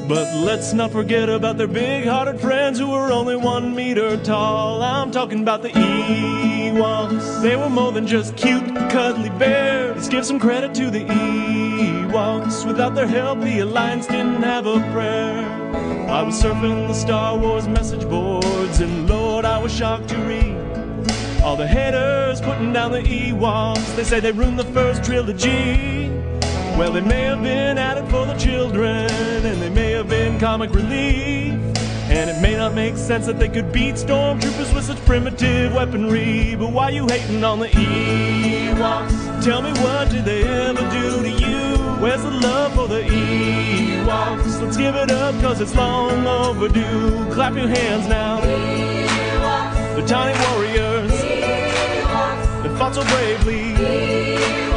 But 0.07 0.35
let's 0.37 0.75
not 0.75 0.93
forget 0.93 1.31
about 1.31 1.57
their 1.57 1.67
big-hearted 1.67 2.39
friends 2.39 2.79
who 2.79 2.91
were 2.91 3.11
only 3.11 3.37
one 3.37 3.75
meter 3.75 4.19
tall. 4.19 4.83
I'm 4.83 5.11
talking 5.11 5.41
about 5.41 5.63
the 5.63 5.71
Ewoks. 5.71 7.41
They 7.41 7.57
were 7.57 7.71
more 7.71 7.91
than 7.91 8.07
just 8.07 8.37
cute, 8.37 8.67
cuddly 8.91 9.31
bears. 9.31 9.97
Let's 9.97 10.09
give 10.09 10.27
some 10.27 10.39
credit 10.39 10.75
to 10.75 10.91
the 10.91 11.07
Ewoks. 11.07 12.67
Without 12.67 12.95
their 12.95 13.07
help, 13.07 13.41
the 13.41 13.61
Alliance 13.61 14.07
didn't 14.07 14.43
have 14.43 14.67
a 14.67 14.79
prayer. 14.93 15.49
I 16.11 16.23
was 16.23 16.41
surfing 16.41 16.87
the 16.87 16.95
Star 16.95 17.39
Wars 17.39 17.67
message 17.67 18.07
boards, 18.07 18.81
and 18.81 19.09
Lord, 19.09 19.47
I 19.47 19.59
was 19.59 19.75
shocked 19.75 20.11
to 20.11 20.19
read 20.19 20.55
all 21.43 21.57
the 21.57 21.67
haters 21.67 22.43
putting 22.43 22.75
down 22.75 22.93
the 22.93 23.03
Ewoks. 23.03 23.97
They 23.97 24.05
say 24.05 24.21
they 24.21 24.33
ruined 24.33 24.59
the 24.59 24.65
first 24.65 25.03
trilogy. 25.03 26.11
Well, 26.77 26.91
they 26.91 27.03
may 27.03 27.23
have 27.23 27.41
been 27.41 27.79
added 27.79 28.11
for 28.11 28.27
the 28.27 28.35
children, 28.35 29.09
and 29.09 29.63
they 29.63 29.71
may 29.71 29.93
have 29.93 30.09
been 30.09 30.41
comic 30.41 30.75
relief. 30.75 31.55
And 32.11 32.29
it 32.29 32.41
may 32.43 32.57
not 32.57 32.75
make 32.75 32.97
sense 32.97 33.27
that 33.27 33.39
they 33.39 33.49
could 33.49 33.73
beat 33.73 33.95
stormtroopers 33.95 34.75
with 34.75 34.85
such 34.85 34.99
primitive 35.07 35.73
weaponry. 35.73 36.57
But 36.57 36.73
why 36.73 36.91
you 36.91 37.07
hating 37.07 37.45
on 37.45 37.61
the 37.61 37.69
Ewoks? 37.69 39.45
Tell 39.45 39.63
me 39.63 39.71
what 39.83 40.11
did 40.11 40.25
they 40.25 40.43
ever 40.43 40.81
do 40.91 41.23
to 41.23 41.31
you? 41.31 41.79
Where's 42.03 42.23
the 42.23 42.33
love 42.33 42.75
for 42.75 42.89
the 42.89 43.03
Ewoks? 43.03 44.61
Let's 44.61 44.77
give 44.77 44.97
it 44.97 45.13
up, 45.13 45.41
cause 45.41 45.61
it's 45.61 45.77
long 45.77 46.27
overdue. 46.27 47.33
Clap 47.33 47.55
your 47.55 47.69
hands 47.69 48.09
now. 48.09 48.41
Ewoks. 48.41 49.95
The 49.95 50.07
tiny 50.07 50.37
warriors. 50.51 51.13
Ewoks. 51.13 52.63
That 52.65 52.79
fought 52.79 52.95
so 52.97 53.05
bravely. 53.05 53.75
Ewoks. 53.75 54.74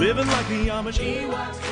Living 0.00 0.26
like 0.28 0.48
the 0.48 0.68
Amish 0.68 0.98
Ewoks. 0.98 1.69